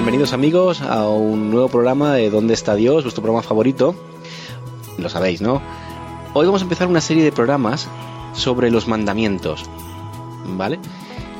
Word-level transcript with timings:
Bienvenidos 0.00 0.32
amigos 0.32 0.80
a 0.80 1.06
un 1.06 1.50
nuevo 1.50 1.68
programa 1.68 2.14
de 2.14 2.30
¿Dónde 2.30 2.54
está 2.54 2.74
Dios? 2.74 3.04
Vuestro 3.04 3.22
programa 3.22 3.46
favorito. 3.46 3.94
Lo 4.96 5.10
sabéis, 5.10 5.42
¿no? 5.42 5.60
Hoy 6.32 6.46
vamos 6.46 6.62
a 6.62 6.64
empezar 6.64 6.88
una 6.88 7.02
serie 7.02 7.22
de 7.22 7.30
programas 7.32 7.86
sobre 8.32 8.70
los 8.70 8.88
mandamientos. 8.88 9.66
¿Vale? 10.56 10.78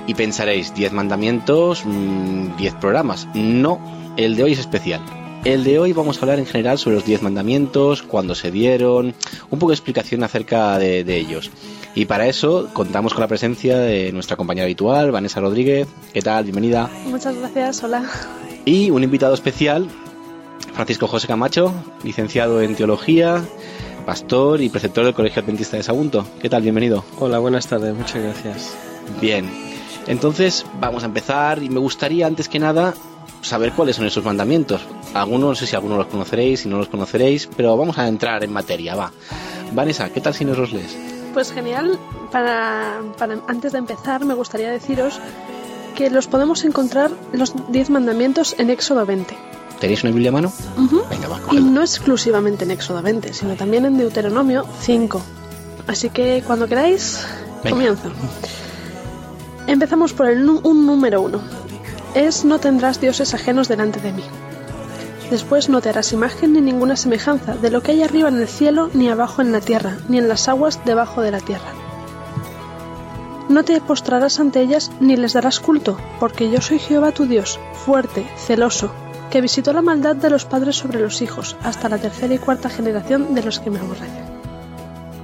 Y 0.06 0.12
pensaréis, 0.12 0.74
10 0.74 0.92
mandamientos, 0.92 1.84
10 1.86 2.74
mm, 2.74 2.78
programas. 2.80 3.28
No, 3.33 3.80
el 4.19 4.36
de 4.36 4.42
hoy 4.42 4.52
es 4.52 4.59
especial. 4.59 5.00
El 5.47 5.64
de 5.64 5.78
hoy 5.78 5.95
vamos 5.95 6.19
a 6.19 6.20
hablar 6.20 6.38
en 6.38 6.45
general 6.45 6.77
sobre 6.77 6.97
los 6.97 7.06
10 7.06 7.22
mandamientos, 7.22 8.02
cuándo 8.02 8.34
se 8.34 8.50
dieron, 8.50 9.14
un 9.48 9.58
poco 9.58 9.70
de 9.70 9.77
explicación 9.77 10.22
acerca 10.22 10.78
de, 10.78 11.02
de 11.02 11.16
ellos. 11.16 11.50
Y 11.94 12.05
para 12.05 12.27
eso 12.27 12.69
contamos 12.75 13.14
con 13.14 13.22
la 13.22 13.28
presencia 13.28 13.78
de 13.78 14.12
nuestra 14.12 14.36
compañera 14.36 14.66
habitual, 14.66 15.12
Vanessa 15.12 15.41
Rodríguez. 15.41 15.88
¿Qué 16.12 16.20
tal? 16.20 16.44
Bienvenida. 16.44 16.91
Muchas 17.06 17.34
gracias, 17.36 17.83
hola. 17.83 18.05
Y 18.64 18.91
un 18.91 19.03
invitado 19.03 19.34
especial, 19.34 19.89
Francisco 20.75 21.06
José 21.06 21.27
Camacho, 21.27 21.72
licenciado 22.05 22.61
en 22.61 22.77
Teología, 22.77 23.42
pastor 24.05 24.61
y 24.61 24.69
preceptor 24.69 25.05
del 25.05 25.14
Colegio 25.14 25.42
Adventista 25.42 25.77
de 25.77 25.83
Sagunto. 25.83 26.27
¿Qué 26.41 26.50
tal? 26.50 26.62
Bienvenido. 26.62 27.05
Hola, 27.19 27.38
buenas 27.38 27.66
tardes, 27.66 27.94
muchas 27.94 28.22
gracias. 28.22 28.75
Bien, 29.20 29.50
entonces 30.06 30.66
vamos 30.78 31.03
a 31.03 31.06
empezar 31.06 31.62
y 31.62 31.70
me 31.70 31.81
gustaría 31.81 32.27
antes 32.27 32.48
que 32.48 32.58
nada 32.58 32.94
saber 33.41 33.72
cuáles 33.72 33.97
son 33.97 34.06
esos 34.06 34.25
mandamientos. 34.25 34.83
Algunos, 35.14 35.48
no 35.48 35.55
sé 35.55 35.66
si 35.66 35.75
algunos 35.75 35.98
los 35.98 36.06
conoceréis, 36.06 36.61
si 36.61 36.69
no 36.69 36.78
los 36.78 36.88
conoceréis, 36.88 37.48
pero 37.56 37.77
vamos 37.77 37.98
a 37.98 38.06
entrar 38.06 38.44
en 38.44 38.53
materia, 38.53 38.94
va. 38.94 39.11
Vanessa, 39.72 40.11
¿qué 40.11 40.20
tal 40.20 40.34
si 40.34 40.44
nos 40.44 40.58
los 40.58 40.72
lees? 40.72 40.97
Pues 41.33 41.53
genial. 41.53 41.98
Para, 42.31 42.98
antes 43.48 43.72
de 43.72 43.78
empezar, 43.78 44.25
me 44.25 44.34
gustaría 44.34 44.70
deciros 44.70 45.19
que 46.01 46.09
los 46.09 46.29
podemos 46.29 46.65
encontrar 46.65 47.11
los 47.31 47.53
10 47.69 47.91
mandamientos 47.91 48.55
en 48.56 48.70
Éxodo 48.70 49.05
20. 49.05 49.37
¿Tenéis 49.81 50.03
una 50.03 50.12
Biblia 50.12 50.31
a 50.31 50.33
mano? 50.33 50.51
Venga, 51.11 51.29
va, 51.29 51.39
y 51.53 51.61
no 51.61 51.83
exclusivamente 51.83 52.65
en 52.65 52.70
Éxodo 52.70 53.03
20, 53.03 53.34
sino 53.34 53.55
también 53.55 53.84
en 53.84 53.98
Deuteronomio 53.98 54.65
5. 54.81 55.21
Así 55.89 56.09
que 56.09 56.43
cuando 56.47 56.69
queráis, 56.69 57.27
comienzo. 57.69 58.11
Empezamos 59.67 60.15
por 60.15 60.28
el 60.28 60.48
un 60.48 60.87
número 60.87 61.21
uno. 61.21 61.43
Es 62.15 62.47
no 62.47 62.59
tendrás 62.59 62.98
dioses 62.98 63.34
ajenos 63.34 63.69
delante 63.69 64.01
de 64.01 64.15
mí. 64.15 64.25
Después 65.28 65.69
no 65.69 65.83
te 65.83 65.91
harás 65.91 66.15
imagen 66.15 66.55
ni 66.55 66.62
ninguna 66.62 66.97
semejanza 66.97 67.56
de 67.56 67.71
lo 67.71 67.83
que 67.83 67.93
hay 67.93 68.03
arriba 68.03 68.31
en 68.31 68.39
el 68.39 68.48
cielo, 68.48 68.89
ni 68.95 69.11
abajo 69.11 69.43
en 69.43 69.53
la 69.53 69.61
tierra, 69.61 69.98
ni 70.09 70.17
en 70.17 70.28
las 70.28 70.48
aguas 70.48 70.83
debajo 70.87 71.21
de 71.21 71.33
la 71.33 71.41
tierra. 71.41 71.75
No 73.51 73.65
te 73.65 73.81
postrarás 73.81 74.39
ante 74.39 74.61
ellas 74.61 74.93
ni 75.01 75.17
les 75.17 75.33
darás 75.33 75.59
culto, 75.59 75.99
porque 76.21 76.53
yo 76.53 76.61
soy 76.61 76.78
Jehová 76.78 77.11
tu 77.11 77.27
Dios, 77.27 77.59
fuerte, 77.84 78.25
celoso, 78.37 78.93
que 79.28 79.41
visitó 79.41 79.72
la 79.72 79.83
maldad 79.83 80.15
de 80.15 80.31
los 80.31 80.44
padres 80.44 80.77
sobre 80.77 81.00
los 81.00 81.21
hijos, 81.21 81.56
hasta 81.65 81.89
la 81.89 81.99
tercera 81.99 82.33
y 82.33 82.39
cuarta 82.39 82.71
generación 82.71 83.34
de 83.34 83.43
los 83.43 83.59
que 83.59 83.71
me 83.71 83.81
aborrecen. 83.81 84.25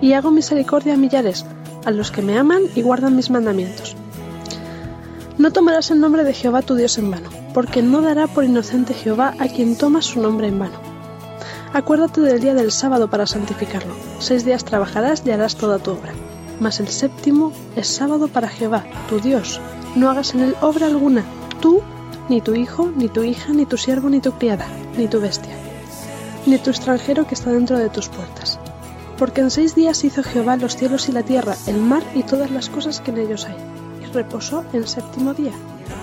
Y 0.00 0.15
hago 0.15 0.32
misericordia 0.32 0.94
a 0.94 0.97
millares, 0.97 1.47
a 1.84 1.92
los 1.92 2.10
que 2.10 2.20
me 2.20 2.36
aman 2.36 2.62
y 2.75 2.82
guardan 2.82 3.15
mis 3.15 3.31
mandamientos. 3.31 3.94
No 5.38 5.53
tomarás 5.53 5.92
el 5.92 6.00
nombre 6.00 6.25
de 6.25 6.34
Jehová 6.34 6.62
tu 6.62 6.75
Dios 6.75 6.98
en 6.98 7.12
vano, 7.12 7.31
porque 7.54 7.81
no 7.81 8.03
dará 8.03 8.26
por 8.26 8.42
inocente 8.42 8.92
Jehová 8.92 9.34
a 9.38 9.47
quien 9.47 9.78
toma 9.78 10.03
su 10.03 10.20
nombre 10.20 10.48
en 10.48 10.59
vano. 10.59 10.81
Acuérdate 11.72 12.22
del 12.22 12.41
día 12.41 12.54
del 12.54 12.72
sábado 12.72 13.09
para 13.09 13.28
santificarlo. 13.28 13.94
Seis 14.19 14.44
días 14.44 14.65
trabajarás 14.65 15.22
y 15.25 15.31
harás 15.31 15.54
toda 15.54 15.78
tu 15.78 15.92
obra. 15.92 16.12
Mas 16.60 16.80
el 16.80 16.88
séptimo 16.88 17.52
es 17.76 17.86
sábado 17.86 18.28
para 18.28 18.48
Jehová, 18.48 18.84
tu 19.08 19.20
Dios. 19.20 19.60
No 19.94 20.10
hagas 20.10 20.34
en 20.34 20.40
él 20.40 20.56
obra 20.60 20.86
alguna, 20.86 21.24
tú, 21.60 21.82
ni 22.28 22.40
tu 22.40 22.54
hijo, 22.54 22.90
ni 22.96 23.08
tu 23.08 23.22
hija, 23.22 23.52
ni 23.52 23.66
tu 23.66 23.76
siervo, 23.76 24.08
ni 24.08 24.20
tu 24.20 24.32
criada, 24.32 24.66
ni 24.96 25.08
tu 25.08 25.20
bestia, 25.20 25.54
ni 26.46 26.58
tu 26.58 26.70
extranjero 26.70 27.26
que 27.26 27.34
está 27.34 27.50
dentro 27.50 27.78
de 27.78 27.88
tus 27.88 28.08
puertas. 28.08 28.58
Porque 29.18 29.40
en 29.40 29.50
seis 29.50 29.74
días 29.74 30.04
hizo 30.04 30.22
Jehová 30.22 30.56
los 30.56 30.76
cielos 30.76 31.08
y 31.08 31.12
la 31.12 31.22
tierra, 31.22 31.56
el 31.66 31.80
mar 31.80 32.02
y 32.14 32.22
todas 32.22 32.50
las 32.50 32.68
cosas 32.68 33.00
que 33.00 33.10
en 33.10 33.18
ellos 33.18 33.46
hay 33.46 33.56
reposó 34.16 34.64
el 34.72 34.88
séptimo 34.88 35.34
día. 35.34 35.52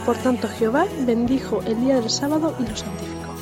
Por 0.05 0.17
tanto 0.17 0.47
Jehová 0.47 0.85
bendijo 1.05 1.61
el 1.65 1.79
día 1.81 1.95
del 1.95 2.09
sábado 2.09 2.55
y 2.59 2.63
lo 2.63 2.75
santificó. 2.75 3.33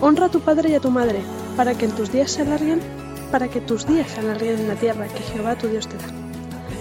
Honra 0.00 0.26
a 0.26 0.30
tu 0.30 0.40
padre 0.40 0.70
y 0.70 0.74
a 0.74 0.80
tu 0.80 0.90
madre, 0.90 1.20
para 1.56 1.74
que 1.74 1.84
en 1.84 1.92
tus 1.92 2.10
días 2.10 2.30
se 2.30 2.42
alarguen, 2.42 2.80
para 3.30 3.48
que 3.48 3.60
tus 3.60 3.86
días 3.86 4.10
se 4.10 4.20
alarguen 4.20 4.60
en 4.60 4.68
la 4.68 4.74
tierra 4.74 5.08
que 5.08 5.22
Jehová 5.22 5.56
tu 5.56 5.68
Dios 5.68 5.86
te 5.86 5.96
da. 5.96 6.06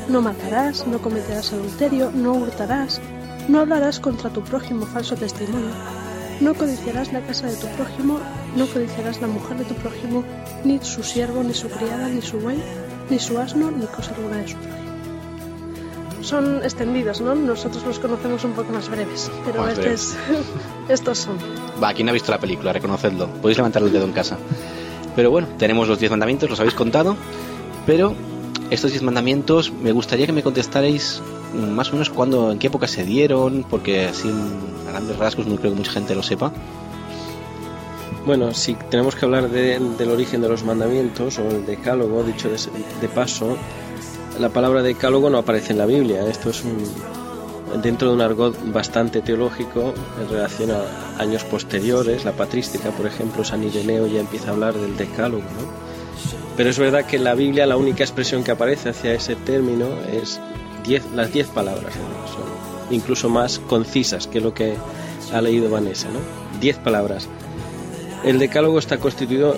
No 0.09 0.21
matarás, 0.21 0.87
no 0.87 0.99
cometerás 0.99 1.53
adulterio, 1.53 2.11
no 2.13 2.33
hurtarás, 2.33 3.01
no 3.47 3.59
hablarás 3.59 3.99
contra 3.99 4.29
tu 4.29 4.41
prójimo 4.41 4.85
falso 4.85 5.15
testimonio, 5.15 5.71
no 6.39 6.53
codiciarás 6.53 7.11
la 7.11 7.21
casa 7.21 7.47
de 7.47 7.55
tu 7.55 7.67
prójimo, 7.67 8.19
no 8.55 8.67
codiciarás 8.67 9.21
la 9.21 9.27
mujer 9.27 9.57
de 9.57 9.65
tu 9.65 9.75
prójimo, 9.75 10.23
ni 10.63 10.79
su 10.79 11.03
siervo, 11.03 11.43
ni 11.43 11.53
su 11.53 11.69
criada, 11.69 12.07
ni 12.09 12.21
su 12.21 12.39
buey, 12.39 12.61
ni 13.09 13.19
su 13.19 13.37
asno, 13.37 13.71
ni 13.71 13.85
cosa 13.87 14.13
alguna 14.15 14.37
de 14.37 14.47
su 14.47 14.55
prójimo 14.55 14.87
son 16.27 16.61
extendidos, 16.63 17.21
¿no? 17.21 17.35
Nosotros 17.35 17.85
los 17.85 17.99
conocemos 17.99 18.43
un 18.43 18.51
poco 18.51 18.73
más 18.73 18.89
breves, 18.89 19.31
pero 19.45 19.67
este 19.69 19.95
estos 20.89 21.19
son. 21.19 21.37
Va, 21.81 21.93
¿quién 21.93 22.09
ha 22.09 22.11
visto 22.11 22.31
la 22.31 22.39
película? 22.39 22.73
Reconocedlo. 22.73 23.27
Podéis 23.41 23.57
levantar 23.57 23.81
el 23.83 23.93
dedo 23.93 24.03
en 24.03 24.11
casa. 24.11 24.37
Pero 25.17 25.31
bueno, 25.31 25.47
tenemos 25.57 25.87
los 25.87 25.97
10 25.97 26.11
mandamientos, 26.11 26.47
los 26.47 26.59
habéis 26.59 26.75
contado, 26.75 27.17
pero 27.87 28.13
estos 28.69 28.91
10 28.91 29.01
mandamientos 29.01 29.73
me 29.73 29.91
gustaría 29.91 30.27
que 30.27 30.31
me 30.31 30.43
contestarais 30.43 31.23
más 31.55 31.89
o 31.89 31.93
menos 31.93 32.11
cuándo, 32.11 32.51
en 32.51 32.59
qué 32.59 32.67
época 32.67 32.87
se 32.87 33.03
dieron, 33.03 33.65
porque 33.67 34.05
así 34.05 34.29
a 34.87 34.91
grandes 34.91 35.17
rasgos 35.17 35.47
no 35.47 35.55
creo 35.55 35.71
que 35.71 35.77
mucha 35.79 35.91
gente 35.91 36.13
lo 36.13 36.21
sepa. 36.21 36.53
Bueno, 38.27 38.53
si 38.53 38.75
tenemos 38.75 39.15
que 39.15 39.25
hablar 39.25 39.49
del 39.49 40.11
origen 40.11 40.39
de 40.39 40.49
los 40.49 40.63
mandamientos 40.63 41.39
o 41.39 41.47
el 41.47 41.65
decálogo, 41.65 42.23
dicho 42.23 42.47
de, 42.49 42.59
de 43.01 43.07
paso, 43.07 43.57
la 44.39 44.49
palabra 44.49 44.83
decálogo 44.83 45.31
no 45.31 45.39
aparece 45.39 45.71
en 45.71 45.79
la 45.79 45.87
Biblia. 45.87 46.27
Esto 46.29 46.51
es 46.51 46.63
un, 46.63 46.77
dentro 47.81 48.09
de 48.09 48.15
un 48.15 48.21
argot 48.21 48.55
bastante 48.71 49.21
teológico 49.21 49.93
en 50.21 50.29
relación 50.29 50.71
a 50.71 51.21
años 51.21 51.43
posteriores. 51.43 52.25
La 52.25 52.31
patrística, 52.31 52.91
por 52.91 53.05
ejemplo, 53.05 53.43
San 53.43 53.63
Ireneo 53.63 54.07
ya 54.07 54.19
empieza 54.19 54.49
a 54.49 54.53
hablar 54.53 54.73
del 54.73 54.97
decálogo. 54.97 55.43
Pero 56.55 56.69
es 56.69 56.79
verdad 56.79 57.05
que 57.05 57.17
en 57.17 57.23
la 57.23 57.35
Biblia 57.35 57.67
la 57.67 57.77
única 57.77 58.03
expresión 58.03 58.43
que 58.43 58.51
aparece 58.51 58.89
hacia 58.89 59.13
ese 59.13 59.35
término 59.35 59.87
es 60.11 60.39
diez, 60.83 61.03
las 61.13 61.31
diez 61.31 61.47
palabras. 61.47 61.93
Son 61.93 62.57
incluso 62.89 63.29
más 63.29 63.59
concisas 63.59 64.27
que 64.27 64.41
lo 64.41 64.53
que 64.53 64.75
ha 65.33 65.41
leído 65.41 65.69
Vanessa. 65.69 66.07
¿no? 66.09 66.19
Diez 66.59 66.77
palabras. 66.77 67.27
El 68.23 68.39
decálogo 68.39 68.79
está 68.79 68.97
constituido 68.97 69.57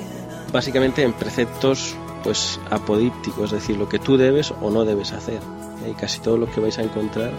básicamente 0.52 1.03
en 1.03 1.14
preceptos 1.14 1.95
pues 2.24 2.60
apodíptico, 2.69 3.45
es 3.45 3.51
decir, 3.51 3.78
lo 3.78 3.88
que 3.88 4.00
tú 4.00 4.18
debes 4.18 4.51
o 4.62 4.69
no 4.69 4.84
debes 4.84 5.13
hacer. 5.13 5.39
Y 5.89 5.94
casi 5.94 6.19
todo 6.19 6.38
lo 6.38 6.51
que 6.51 6.60
vais 6.60 6.78
a 6.78 6.84
encontrar, 6.84 7.31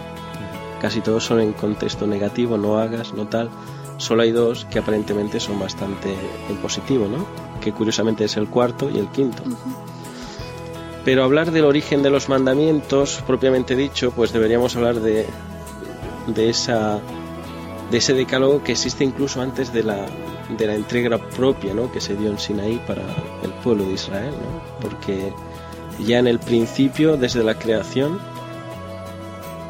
casi 0.81 1.01
todos 1.01 1.23
son 1.23 1.39
en 1.39 1.53
contexto 1.53 2.07
negativo, 2.07 2.57
no 2.57 2.79
hagas, 2.79 3.13
no 3.13 3.27
tal. 3.27 3.51
Solo 3.97 4.23
hay 4.23 4.31
dos 4.31 4.65
que 4.65 4.79
aparentemente 4.79 5.39
son 5.39 5.59
bastante 5.59 6.09
en 6.49 6.57
positivo, 6.57 7.07
¿no? 7.07 7.27
Que 7.61 7.71
curiosamente 7.71 8.25
es 8.25 8.35
el 8.35 8.47
cuarto 8.47 8.89
y 8.89 8.97
el 8.97 9.07
quinto. 9.09 9.43
Pero 11.05 11.23
hablar 11.23 11.51
del 11.51 11.65
origen 11.65 12.01
de 12.01 12.09
los 12.09 12.29
mandamientos, 12.29 13.23
propiamente 13.27 13.75
dicho, 13.75 14.09
pues 14.11 14.33
deberíamos 14.33 14.75
hablar 14.75 14.99
de, 15.01 15.27
de, 16.25 16.49
esa, 16.49 16.99
de 17.91 17.97
ese 17.97 18.15
decálogo 18.15 18.63
que 18.63 18.71
existe 18.71 19.03
incluso 19.03 19.39
antes 19.39 19.71
de 19.71 19.83
la, 19.83 20.07
de 20.57 20.65
la 20.65 20.73
entrega 20.73 21.19
propia 21.19 21.75
¿no? 21.75 21.91
que 21.91 22.01
se 22.01 22.15
dio 22.15 22.31
en 22.31 22.39
Sinaí 22.39 22.81
para 22.87 23.03
el 23.43 23.51
pueblo 23.63 23.83
de 23.85 23.93
Israel, 23.93 24.31
¿no? 24.31 24.79
porque 24.81 25.31
ya 25.99 26.17
en 26.17 26.27
el 26.27 26.39
principio, 26.39 27.17
desde 27.17 27.43
la 27.43 27.53
creación, 27.53 28.19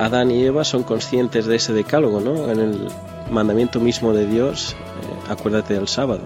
Adán 0.02 0.32
y 0.32 0.44
Eva 0.44 0.64
son 0.64 0.82
conscientes 0.82 1.46
de 1.46 1.58
ese 1.58 1.74
decálogo, 1.74 2.20
¿no? 2.22 2.52
en 2.52 2.60
el 2.60 2.88
mandamiento 3.30 3.80
mismo 3.80 4.14
de 4.14 4.26
Dios, 4.26 4.74
eh, 4.74 5.30
acuérdate 5.30 5.76
del 5.76 5.88
sábado. 5.88 6.24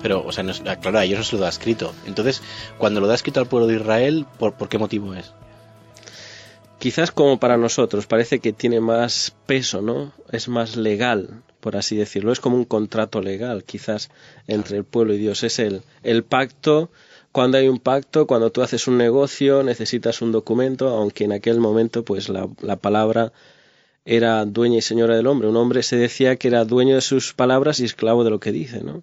Pero, 0.00 0.24
o 0.24 0.30
sea, 0.30 0.44
no, 0.44 0.52
claro, 0.80 0.98
a 0.98 1.04
ellos 1.04 1.18
no 1.18 1.24
se 1.24 1.36
lo 1.36 1.42
da 1.42 1.48
escrito. 1.48 1.92
Entonces, 2.06 2.40
cuando 2.78 3.00
lo 3.00 3.08
da 3.08 3.16
escrito 3.16 3.40
al 3.40 3.46
pueblo 3.46 3.66
de 3.66 3.74
Israel, 3.74 4.26
¿por, 4.38 4.54
¿por 4.54 4.68
qué 4.68 4.78
motivo 4.78 5.12
es? 5.14 5.32
Quizás 6.78 7.10
como 7.10 7.40
para 7.40 7.56
nosotros 7.56 8.06
parece 8.06 8.38
que 8.38 8.52
tiene 8.52 8.80
más 8.80 9.34
peso, 9.46 9.82
¿no? 9.82 10.12
Es 10.30 10.48
más 10.48 10.76
legal, 10.76 11.42
por 11.58 11.76
así 11.76 11.96
decirlo. 11.96 12.30
Es 12.30 12.38
como 12.38 12.56
un 12.56 12.64
contrato 12.64 13.20
legal, 13.20 13.64
quizás, 13.64 14.08
entre 14.46 14.78
el 14.78 14.84
pueblo 14.84 15.14
y 15.14 15.18
Dios. 15.18 15.42
Es 15.42 15.58
el, 15.58 15.82
el 16.04 16.22
pacto. 16.22 16.90
Cuando 17.32 17.58
hay 17.58 17.68
un 17.68 17.78
pacto, 17.78 18.26
cuando 18.26 18.50
tú 18.50 18.62
haces 18.62 18.88
un 18.88 18.98
negocio, 18.98 19.62
necesitas 19.62 20.20
un 20.20 20.32
documento, 20.32 20.88
aunque 20.88 21.24
en 21.24 21.32
aquel 21.32 21.60
momento, 21.60 22.04
pues 22.04 22.28
la, 22.28 22.48
la 22.60 22.76
palabra 22.76 23.32
era 24.04 24.44
dueña 24.44 24.78
y 24.78 24.82
señora 24.82 25.16
del 25.16 25.26
hombre. 25.26 25.48
Un 25.48 25.56
hombre 25.56 25.82
se 25.82 25.96
decía 25.96 26.36
que 26.36 26.48
era 26.48 26.64
dueño 26.64 26.96
de 26.96 27.00
sus 27.00 27.32
palabras 27.32 27.78
y 27.80 27.84
esclavo 27.84 28.24
de 28.24 28.30
lo 28.30 28.40
que 28.40 28.50
dice, 28.50 28.82
¿no? 28.82 29.02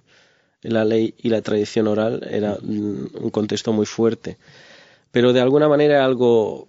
La 0.61 0.83
ley 0.83 1.15
y 1.17 1.29
la 1.29 1.41
tradición 1.41 1.87
oral 1.87 2.27
era 2.29 2.57
un 2.61 3.29
contexto 3.31 3.71
muy 3.71 3.85
fuerte. 3.85 4.37
Pero 5.11 5.31
de 5.31 5.39
alguna 5.39 5.69
manera 5.69 6.03
algo 6.03 6.67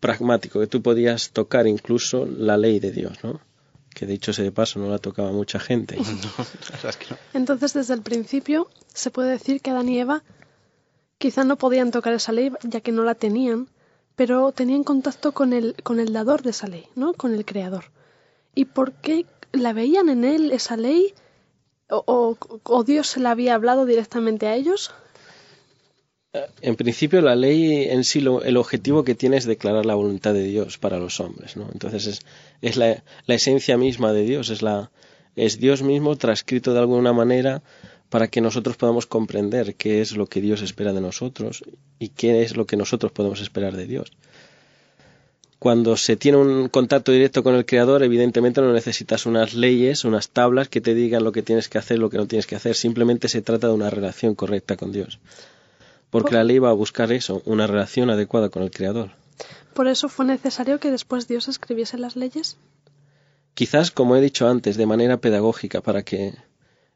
pragmático, 0.00 0.60
que 0.60 0.66
tú 0.66 0.82
podías 0.82 1.30
tocar 1.30 1.66
incluso 1.66 2.26
la 2.26 2.56
ley 2.56 2.80
de 2.80 2.90
Dios, 2.90 3.22
¿no? 3.22 3.40
Que 3.94 4.06
dicho 4.06 4.32
sea 4.32 4.44
de 4.44 4.52
paso 4.52 4.78
no 4.78 4.88
la 4.88 4.98
tocaba 4.98 5.30
mucha 5.30 5.60
gente. 5.60 5.98
Entonces, 7.34 7.74
desde 7.74 7.94
el 7.94 8.02
principio, 8.02 8.68
se 8.92 9.10
puede 9.10 9.30
decir 9.30 9.60
que 9.60 9.70
Adán 9.70 9.88
y 9.88 9.98
Eva 9.98 10.22
quizá 11.20 11.44
no 11.44 11.56
podían 11.56 11.90
tocar 11.90 12.14
esa 12.14 12.32
ley 12.32 12.50
ya 12.62 12.80
que 12.80 12.92
no 12.92 13.04
la 13.04 13.14
tenían, 13.14 13.68
pero 14.16 14.52
tenían 14.52 14.84
contacto 14.84 15.32
con 15.32 15.52
el, 15.52 15.76
con 15.82 16.00
el 16.00 16.14
dador 16.14 16.42
de 16.42 16.50
esa 16.50 16.66
ley, 16.66 16.86
¿no? 16.96 17.12
Con 17.12 17.34
el 17.34 17.44
creador. 17.44 17.84
¿Y 18.54 18.64
por 18.64 18.92
qué 18.94 19.26
la 19.52 19.74
veían 19.74 20.08
en 20.08 20.24
él 20.24 20.50
esa 20.50 20.78
ley? 20.78 21.12
¿O, 21.90 22.36
o, 22.62 22.84
Dios 22.84 23.08
se 23.08 23.20
la 23.20 23.32
había 23.32 23.54
hablado 23.54 23.84
directamente 23.84 24.46
a 24.46 24.54
ellos? 24.54 24.92
En 26.62 26.76
principio, 26.76 27.20
la 27.20 27.36
ley 27.36 27.84
en 27.90 28.04
sí, 28.04 28.24
el 28.44 28.56
objetivo 28.56 29.04
que 29.04 29.14
tiene 29.14 29.36
es 29.36 29.44
declarar 29.44 29.84
la 29.84 29.96
voluntad 29.96 30.32
de 30.32 30.44
Dios 30.44 30.78
para 30.78 30.98
los 30.98 31.20
hombres, 31.20 31.56
¿no? 31.56 31.68
Entonces 31.72 32.06
es, 32.06 32.20
es 32.62 32.76
la, 32.78 33.02
la, 33.26 33.34
esencia 33.34 33.76
misma 33.76 34.12
de 34.14 34.22
Dios, 34.22 34.48
es, 34.48 34.62
la, 34.62 34.90
es 35.36 35.58
Dios 35.58 35.82
mismo 35.82 36.16
transcrito 36.16 36.72
de 36.72 36.78
alguna 36.78 37.12
manera 37.12 37.62
para 38.10 38.28
que 38.28 38.40
nosotros 38.40 38.76
podamos 38.76 39.06
comprender 39.06 39.76
qué 39.76 40.00
es 40.02 40.16
lo 40.16 40.26
que 40.26 40.40
Dios 40.40 40.60
espera 40.62 40.92
de 40.92 41.00
nosotros 41.00 41.62
y 41.98 42.08
qué 42.08 42.42
es 42.42 42.56
lo 42.56 42.66
que 42.66 42.76
nosotros 42.76 43.12
podemos 43.12 43.40
esperar 43.40 43.76
de 43.76 43.86
Dios. 43.86 44.12
Cuando 45.60 45.96
se 45.96 46.16
tiene 46.16 46.38
un 46.38 46.68
contacto 46.68 47.12
directo 47.12 47.42
con 47.42 47.54
el 47.54 47.66
Creador, 47.66 48.02
evidentemente 48.02 48.62
no 48.62 48.72
necesitas 48.72 49.26
unas 49.26 49.54
leyes, 49.54 50.04
unas 50.04 50.30
tablas 50.30 50.68
que 50.68 50.80
te 50.80 50.94
digan 50.94 51.22
lo 51.22 51.32
que 51.32 51.42
tienes 51.42 51.68
que 51.68 51.78
hacer, 51.78 51.98
lo 51.98 52.10
que 52.10 52.16
no 52.16 52.26
tienes 52.26 52.46
que 52.46 52.56
hacer. 52.56 52.74
Simplemente 52.74 53.28
se 53.28 53.42
trata 53.42 53.68
de 53.68 53.74
una 53.74 53.90
relación 53.90 54.34
correcta 54.34 54.76
con 54.76 54.90
Dios. 54.90 55.20
Porque 56.08 56.34
la 56.34 56.44
ley 56.44 56.58
va 56.58 56.70
a 56.70 56.74
buscar 56.74 57.12
eso, 57.12 57.42
una 57.44 57.66
relación 57.66 58.10
adecuada 58.10 58.48
con 58.48 58.62
el 58.62 58.70
Creador. 58.70 59.10
¿Por 59.74 59.86
eso 59.86 60.08
fue 60.08 60.24
necesario 60.24 60.80
que 60.80 60.90
después 60.90 61.28
Dios 61.28 61.46
escribiese 61.46 61.98
las 61.98 62.16
leyes? 62.16 62.56
Quizás, 63.54 63.90
como 63.90 64.16
he 64.16 64.20
dicho 64.20 64.48
antes, 64.48 64.76
de 64.76 64.86
manera 64.86 65.18
pedagógica, 65.18 65.82
para 65.82 66.02
que 66.02 66.34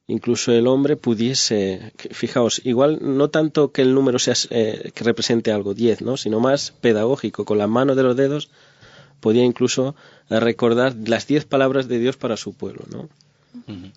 incluso 0.07 0.53
el 0.53 0.67
hombre 0.67 0.97
pudiese, 0.97 1.93
fijaos, 2.11 2.61
igual 2.65 2.99
no 3.01 3.31
tanto 3.31 3.73
que 3.73 3.83
el 3.83 3.95
número 3.95 4.19
sea 4.19 4.35
eh, 4.51 4.91
que 4.95 5.05
represente 5.05 5.51
algo, 5.51 5.75
10, 5.75 6.03
¿no? 6.03 6.17
sino 6.17 6.41
más 6.41 6.73
pedagógico, 6.73 7.45
con 7.45 7.59
la 7.59 7.67
mano 7.67 7.95
de 7.95 8.03
los 8.03 8.17
dedos 8.17 8.51
podía 9.21 9.45
incluso 9.45 9.97
recordar 10.29 10.95
las 11.07 11.27
diez 11.27 11.47
palabras 11.47 11.89
de 11.89 11.99
Dios 11.99 12.19
para 12.19 12.37
su 12.37 12.53
pueblo, 12.53 12.85
¿no? 12.91 13.09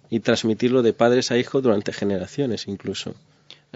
Y 0.09 0.21
transmitirlo 0.21 0.83
de 0.83 0.94
padres 0.94 1.31
a 1.31 1.38
hijos 1.38 1.62
durante 1.63 1.92
generaciones 1.92 2.68
incluso. 2.68 3.13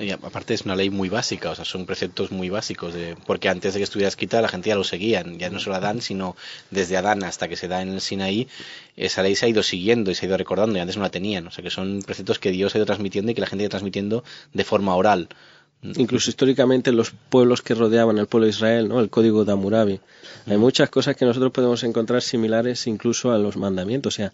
Y 0.01 0.09
aparte 0.09 0.55
es 0.55 0.63
una 0.63 0.75
ley 0.75 0.89
muy 0.89 1.09
básica, 1.09 1.51
o 1.51 1.55
sea, 1.55 1.63
son 1.63 1.85
preceptos 1.85 2.31
muy 2.31 2.49
básicos, 2.49 2.93
de, 2.93 3.15
porque 3.27 3.49
antes 3.49 3.73
de 3.73 3.79
que 3.79 3.83
estuviera 3.83 4.07
escrita 4.07 4.41
la 4.41 4.47
gente 4.47 4.69
ya 4.69 4.75
lo 4.75 4.83
seguía, 4.83 5.23
ya 5.37 5.49
no 5.49 5.59
solo 5.59 5.75
Adán, 5.75 6.01
sino 6.01 6.35
desde 6.71 6.97
Adán 6.97 7.23
hasta 7.23 7.47
que 7.47 7.55
se 7.55 7.67
da 7.67 7.81
en 7.81 7.89
el 7.89 8.01
Sinaí, 8.01 8.47
esa 8.95 9.21
ley 9.21 9.35
se 9.35 9.45
ha 9.45 9.49
ido 9.49 9.61
siguiendo 9.61 10.09
y 10.09 10.15
se 10.15 10.25
ha 10.25 10.29
ido 10.29 10.37
recordando 10.37 10.77
y 10.77 10.81
antes 10.81 10.97
no 10.97 11.03
la 11.03 11.11
tenían, 11.11 11.45
o 11.45 11.51
sea, 11.51 11.63
que 11.63 11.69
son 11.69 12.01
preceptos 12.01 12.39
que 12.39 12.51
Dios 12.51 12.73
ha 12.73 12.79
ido 12.79 12.85
transmitiendo 12.85 13.31
y 13.31 13.35
que 13.35 13.41
la 13.41 13.47
gente 13.47 13.63
ha 13.63 13.65
ido 13.65 13.69
transmitiendo 13.69 14.23
de 14.53 14.63
forma 14.63 14.95
oral. 14.95 15.29
Incluso 15.83 16.29
históricamente 16.29 16.91
los 16.91 17.11
pueblos 17.11 17.61
que 17.63 17.73
rodeaban 17.73 18.17
el 18.19 18.27
pueblo 18.27 18.45
de 18.45 18.51
Israel, 18.51 18.87
¿no? 18.87 18.99
el 18.99 19.09
código 19.09 19.45
de 19.45 19.51
Hammurabi. 19.51 19.99
Hay 20.45 20.57
muchas 20.57 20.89
cosas 20.89 21.15
que 21.15 21.25
nosotros 21.25 21.51
podemos 21.51 21.83
encontrar 21.83 22.21
similares 22.21 22.85
incluso 22.85 23.31
a 23.31 23.39
los 23.39 23.57
mandamientos, 23.57 24.13
o 24.13 24.17
sea, 24.17 24.33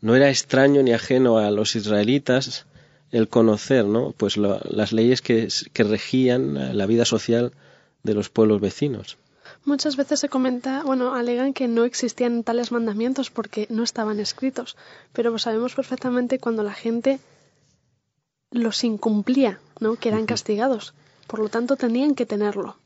no 0.00 0.16
era 0.16 0.28
extraño 0.28 0.82
ni 0.82 0.92
ajeno 0.92 1.38
a 1.38 1.52
los 1.52 1.76
israelitas 1.76 2.66
el 3.12 3.28
conocer 3.28 3.84
¿no? 3.84 4.12
pues 4.16 4.36
las 4.36 4.92
leyes 4.92 5.22
que, 5.22 5.48
que 5.72 5.84
regían 5.84 6.76
la 6.76 6.86
vida 6.86 7.04
social 7.04 7.52
de 8.02 8.14
los 8.14 8.30
pueblos 8.30 8.60
vecinos. 8.60 9.18
Muchas 9.64 9.96
veces 9.96 10.18
se 10.18 10.28
comenta, 10.28 10.82
bueno, 10.82 11.14
alegan 11.14 11.52
que 11.52 11.68
no 11.68 11.84
existían 11.84 12.42
tales 12.42 12.72
mandamientos 12.72 13.30
porque 13.30 13.66
no 13.70 13.84
estaban 13.84 14.18
escritos, 14.18 14.76
pero 15.12 15.38
sabemos 15.38 15.74
perfectamente 15.74 16.40
cuando 16.40 16.64
la 16.64 16.72
gente 16.72 17.20
los 18.50 18.82
incumplía, 18.82 19.60
¿no? 19.78 19.96
que 19.96 20.08
eran 20.08 20.26
castigados. 20.26 20.94
Por 21.26 21.38
lo 21.38 21.48
tanto, 21.48 21.76
tenían 21.76 22.14
que 22.14 22.26
tenerlo. 22.26 22.76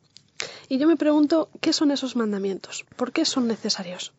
Y 0.69 0.79
yo 0.79 0.87
me 0.87 0.97
pregunto, 0.97 1.49
¿qué 1.61 1.73
son 1.73 1.91
esos 1.91 2.17
mandamientos? 2.17 2.85
¿Por 2.97 3.13
qué 3.13 3.25
son 3.25 3.47
necesarios? 3.49 4.13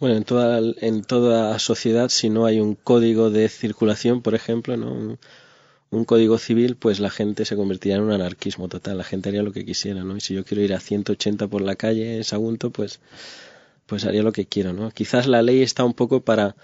Bueno, 0.00 0.14
en 0.16 0.22
toda, 0.22 0.60
en 0.80 1.02
toda 1.02 1.58
sociedad, 1.58 2.08
si 2.08 2.30
no 2.30 2.46
hay 2.46 2.60
un 2.60 2.76
código 2.76 3.30
de 3.30 3.48
circulación, 3.48 4.22
por 4.22 4.36
ejemplo, 4.36 4.76
¿no? 4.76 5.18
Un, 5.90 6.04
código 6.04 6.38
civil, 6.38 6.76
pues 6.76 7.00
la 7.00 7.10
gente 7.10 7.44
se 7.44 7.56
convertiría 7.56 7.96
en 7.96 8.02
un 8.02 8.12
anarquismo 8.12 8.68
total. 8.68 8.98
La 8.98 9.04
gente 9.04 9.28
haría 9.28 9.42
lo 9.42 9.52
que 9.52 9.64
quisiera, 9.64 10.04
¿no? 10.04 10.16
Y 10.16 10.20
si 10.20 10.34
yo 10.34 10.44
quiero 10.44 10.62
ir 10.62 10.72
a 10.72 10.78
180 10.78 11.48
por 11.48 11.62
la 11.62 11.74
calle 11.74 12.16
en 12.16 12.24
Sagunto, 12.24 12.70
pues, 12.70 13.00
pues 13.86 14.04
haría 14.04 14.22
lo 14.22 14.30
que 14.30 14.46
quiero, 14.46 14.72
¿no? 14.72 14.92
Quizás 14.92 15.26
la 15.26 15.42
ley 15.42 15.62
está 15.62 15.82
un 15.84 15.94
poco 15.94 16.20
para, 16.20 16.54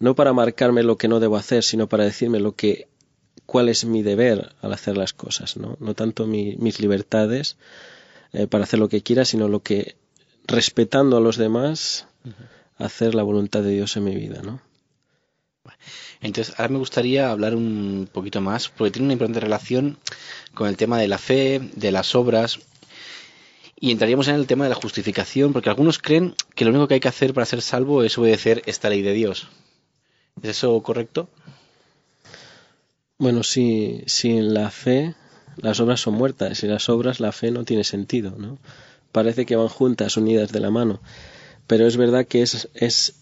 no 0.00 0.16
para 0.16 0.32
marcarme 0.32 0.82
lo 0.82 0.98
que 0.98 1.06
no 1.06 1.20
debo 1.20 1.36
hacer, 1.36 1.62
sino 1.62 1.88
para 1.88 2.04
decirme 2.04 2.40
lo 2.40 2.56
que, 2.56 2.88
cuál 3.46 3.68
es 3.68 3.84
mi 3.84 4.02
deber 4.02 4.52
al 4.62 4.72
hacer 4.72 4.96
las 4.96 5.12
cosas, 5.12 5.56
¿no? 5.56 5.76
No 5.78 5.94
tanto 5.94 6.26
mis 6.26 6.80
libertades 6.80 7.56
eh, 8.32 8.48
para 8.48 8.64
hacer 8.64 8.80
lo 8.80 8.88
que 8.88 9.02
quiera, 9.02 9.24
sino 9.24 9.46
lo 9.46 9.60
que, 9.60 9.94
respetando 10.46 11.16
a 11.18 11.20
los 11.20 11.36
demás, 11.36 12.08
hacer 12.76 13.14
la 13.14 13.22
voluntad 13.22 13.62
de 13.62 13.70
Dios 13.70 13.96
en 13.96 14.04
mi 14.04 14.14
vida, 14.14 14.42
¿no? 14.42 14.60
Entonces, 16.20 16.54
ahora 16.58 16.72
me 16.72 16.78
gustaría 16.78 17.30
hablar 17.30 17.54
un 17.54 18.08
poquito 18.12 18.40
más, 18.40 18.68
porque 18.68 18.92
tiene 18.92 19.06
una 19.06 19.12
importante 19.14 19.40
relación 19.40 19.98
con 20.54 20.68
el 20.68 20.76
tema 20.76 20.98
de 20.98 21.08
la 21.08 21.18
fe, 21.18 21.60
de 21.74 21.92
las 21.92 22.14
obras, 22.14 22.60
y 23.78 23.90
entraríamos 23.90 24.28
en 24.28 24.36
el 24.36 24.46
tema 24.46 24.64
de 24.64 24.70
la 24.70 24.76
justificación, 24.76 25.52
porque 25.52 25.68
algunos 25.68 25.98
creen 25.98 26.34
que 26.54 26.64
lo 26.64 26.70
único 26.70 26.88
que 26.88 26.94
hay 26.94 27.00
que 27.00 27.08
hacer 27.08 27.34
para 27.34 27.46
ser 27.46 27.60
salvo 27.60 28.02
es 28.02 28.16
obedecer 28.16 28.62
esta 28.66 28.88
ley 28.88 29.02
de 29.02 29.12
Dios. 29.12 29.48
¿Es 30.42 30.50
eso 30.50 30.82
correcto? 30.82 31.28
Bueno, 33.18 33.42
si, 33.42 34.02
sin 34.06 34.54
la 34.54 34.70
fe 34.70 35.14
las 35.56 35.78
obras 35.80 36.00
son 36.00 36.14
muertas, 36.14 36.58
sin 36.58 36.70
las 36.70 36.88
obras 36.88 37.20
la 37.20 37.32
fe 37.32 37.50
no 37.50 37.64
tiene 37.64 37.84
sentido, 37.84 38.34
¿no? 38.36 38.58
Parece 39.12 39.46
que 39.46 39.54
van 39.54 39.68
juntas, 39.68 40.16
unidas 40.16 40.50
de 40.50 40.60
la 40.60 40.70
mano 40.70 41.00
pero 41.66 41.86
es 41.86 41.96
verdad 41.96 42.26
que 42.26 42.42
es, 42.42 42.68
es 42.74 43.14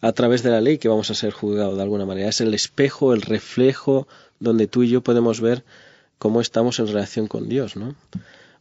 a 0.00 0.12
través 0.12 0.42
de 0.42 0.50
la 0.50 0.60
ley 0.60 0.78
que 0.78 0.88
vamos 0.88 1.10
a 1.10 1.14
ser 1.14 1.32
juzgados 1.32 1.76
de 1.76 1.82
alguna 1.82 2.06
manera. 2.06 2.28
Es 2.28 2.40
el 2.40 2.54
espejo, 2.54 3.14
el 3.14 3.22
reflejo 3.22 4.08
donde 4.40 4.66
tú 4.66 4.82
y 4.82 4.88
yo 4.88 5.00
podemos 5.00 5.40
ver 5.40 5.64
cómo 6.18 6.40
estamos 6.40 6.78
en 6.78 6.88
relación 6.88 7.28
con 7.28 7.48
Dios, 7.48 7.76
¿no? 7.76 7.94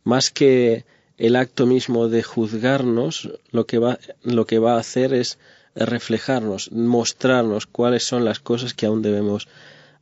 Más 0.03 0.31
que 0.31 0.85
el 1.17 1.35
acto 1.35 1.65
mismo 1.65 2.07
de 2.07 2.23
juzgarnos, 2.23 3.29
lo 3.51 3.65
que 3.65 3.77
va, 3.77 3.99
lo 4.23 4.45
que 4.45 4.59
va 4.59 4.75
a 4.75 4.79
hacer 4.79 5.13
es 5.13 5.37
reflejarnos, 5.75 6.71
mostrarnos 6.71 7.65
cuáles 7.65 8.03
son 8.03 8.25
las 8.25 8.39
cosas 8.39 8.73
que 8.73 8.85
aún 8.85 9.01
debemos 9.01 9.47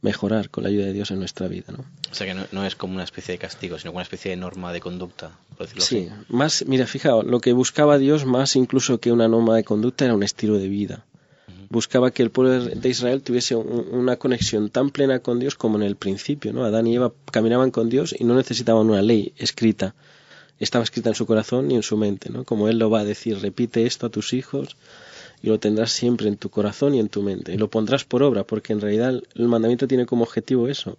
mejorar 0.02 0.50
con 0.50 0.64
la 0.64 0.70
ayuda 0.70 0.86
de 0.86 0.94
Dios 0.94 1.12
en 1.12 1.20
nuestra 1.20 1.48
vida. 1.48 1.74
¿no? 1.76 1.86
O 2.12 2.16
sea 2.16 2.28
que 2.28 2.48
no, 2.52 2.66
es 2.66 2.76
como 2.76 2.94
una 2.94 3.04
especie 3.04 3.34
de 3.34 3.38
castigo, 3.38 3.78
sino 3.78 3.92
como 3.92 3.98
una 3.98 4.04
especie 4.04 4.32
de 4.32 4.38
norma 4.38 4.72
de 4.72 4.80
conducta, 4.80 5.32
por 5.58 5.68
decirlo 5.68 5.84
sí, 5.84 6.10
más, 6.30 6.66
mira, 6.68 6.88
fijaos, 6.88 7.26
lo 7.26 7.40
que 7.40 7.54
buscaba 7.54 7.98
Dios 7.98 8.26
más 8.26 8.56
incluso 8.56 9.00
que 9.00 9.12
una 9.12 9.28
norma 9.28 9.56
de 9.56 9.64
conducta 9.64 10.06
era 10.06 10.14
un 10.14 10.24
estilo 10.24 10.58
de 10.58 10.68
vida. 10.68 11.06
Buscaba 11.72 12.10
que 12.10 12.24
el 12.24 12.32
pueblo 12.32 12.64
de 12.64 12.90
Israel 12.90 13.22
tuviese 13.22 13.56
una 13.56 14.16
conexión 14.16 14.72
tan 14.72 14.90
plena 14.90 15.20
con 15.20 15.40
Dios 15.40 15.54
como 15.54 15.78
en 15.78 15.84
el 15.84 15.96
principio, 15.96 16.52
¿no? 16.52 16.66
Adán 16.66 16.88
y 16.88 16.96
Eva 16.96 17.14
caminaban 17.32 17.70
con 17.70 17.90
Dios 17.90 18.16
y 18.18 18.24
no 18.24 18.34
necesitaban 18.34 18.90
una 18.90 19.04
ley 19.04 19.34
escrita. 19.38 19.94
Estaba 20.58 20.84
escrita 20.84 21.10
en 21.10 21.16
su 21.16 21.28
corazón 21.28 21.70
y 21.70 21.76
en 21.76 21.84
su 21.84 21.96
mente, 21.96 22.32
¿no? 22.32 22.44
Como 22.44 22.70
Él 22.70 22.80
lo 22.80 22.90
va 22.90 23.02
a 23.02 23.06
decir, 23.06 23.40
repite 23.40 23.86
esto 23.86 24.08
a 24.08 24.10
tus 24.10 24.34
hijos, 24.34 24.78
y 25.42 25.48
lo 25.48 25.60
tendrás 25.60 25.92
siempre 25.92 26.28
en 26.28 26.38
tu 26.38 26.50
corazón 26.50 26.96
y 26.96 27.00
en 27.00 27.10
tu 27.10 27.22
mente. 27.22 27.54
Y 27.54 27.58
lo 27.58 27.70
pondrás 27.70 28.04
por 28.04 28.24
obra, 28.24 28.44
porque 28.44 28.74
en 28.74 28.82
realidad 28.82 29.22
el 29.36 29.48
mandamiento 29.48 29.88
tiene 29.88 30.06
como 30.06 30.24
objetivo 30.24 30.68
eso. 30.68 30.98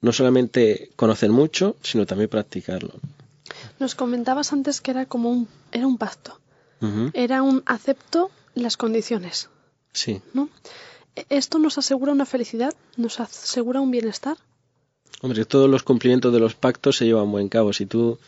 No 0.00 0.12
solamente 0.12 0.90
conocer 0.96 1.30
mucho, 1.30 1.76
sino 1.82 2.06
también 2.06 2.30
practicarlo. 2.30 2.94
Nos 3.78 3.94
comentabas 3.94 4.52
antes 4.52 4.80
que 4.80 4.92
era 4.92 5.06
como 5.06 5.30
un, 5.30 5.48
era 5.72 5.86
un 5.86 5.98
pacto. 5.98 6.38
Era 7.12 7.42
un 7.42 7.62
acepto 7.66 8.30
las 8.54 8.78
condiciones. 8.78 9.50
Sí. 9.92 10.22
¿no? 10.32 10.48
¿Esto 11.28 11.58
nos 11.58 11.76
asegura 11.76 12.12
una 12.12 12.24
felicidad? 12.24 12.72
¿Nos 12.96 13.20
asegura 13.20 13.82
un 13.82 13.90
bienestar? 13.90 14.38
Hombre, 15.20 15.44
todos 15.44 15.68
los 15.68 15.82
cumplimientos 15.82 16.32
de 16.32 16.40
los 16.40 16.54
pactos 16.54 16.96
se 16.96 17.04
llevan 17.04 17.30
buen 17.30 17.48
cabo. 17.50 17.74
Si 17.74 17.84
tú, 17.84 18.18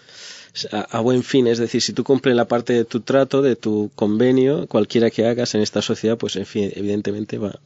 a, 0.71 1.01
buen 1.01 1.23
fin, 1.23 1.47
es 1.47 1.59
decir, 1.59 1.81
si 1.81 1.93
tú 1.93 2.05
cumples 2.05 2.37
la 2.37 2.47
parte 2.47 2.73
de 2.73 2.85
tu 2.85 3.01
trato, 3.01 3.43
de 3.43 3.57
tu 3.57 3.91
convenio, 3.95 4.67
cualquiera 4.67 5.11
que 5.11 5.27
hagas 5.27 5.55
en 5.55 5.63
esta 5.63 5.83
sociedad, 5.83 6.19
pues 6.19 6.37
en 6.37 6.47
fin, 6.47 6.71
evidentemente 6.75 7.39
va, 7.39 7.59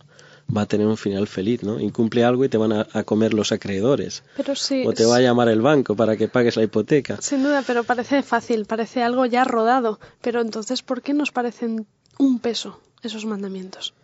va 0.55 0.63
a 0.63 0.67
tener 0.67 0.87
un 0.87 0.97
final 0.97 1.27
feliz, 1.27 1.63
¿no? 1.63 1.81
Incumple 1.81 2.25
algo 2.25 2.45
y 2.45 2.49
te 2.49 2.59
van 2.59 2.73
a, 2.73 3.03
comer 3.05 3.35
los 3.35 3.51
acreedores. 3.51 4.23
Pero 4.37 4.55
sí, 4.55 4.85
o 4.87 4.93
te 4.93 5.05
va 5.05 5.17
a 5.17 5.21
llamar 5.21 5.49
el 5.49 5.61
banco 5.61 5.97
para 5.97 6.17
que 6.17 6.29
pagues 6.29 6.57
la 6.57 6.63
hipoteca. 6.63 7.21
Sin 7.21 7.43
duda, 7.43 7.65
pero 7.67 7.83
parece 7.85 8.23
fácil, 8.23 8.67
parece 8.67 9.03
algo 9.03 9.27
ya 9.27 9.45
rodado. 9.45 9.99
Pero 10.21 10.41
entonces, 10.41 10.83
¿por 10.83 11.03
qué 11.03 11.13
nos 11.13 11.33
parecen 11.33 11.87
un 12.19 12.39
peso 12.39 12.81
esos 13.03 13.25
mandamientos? 13.25 13.95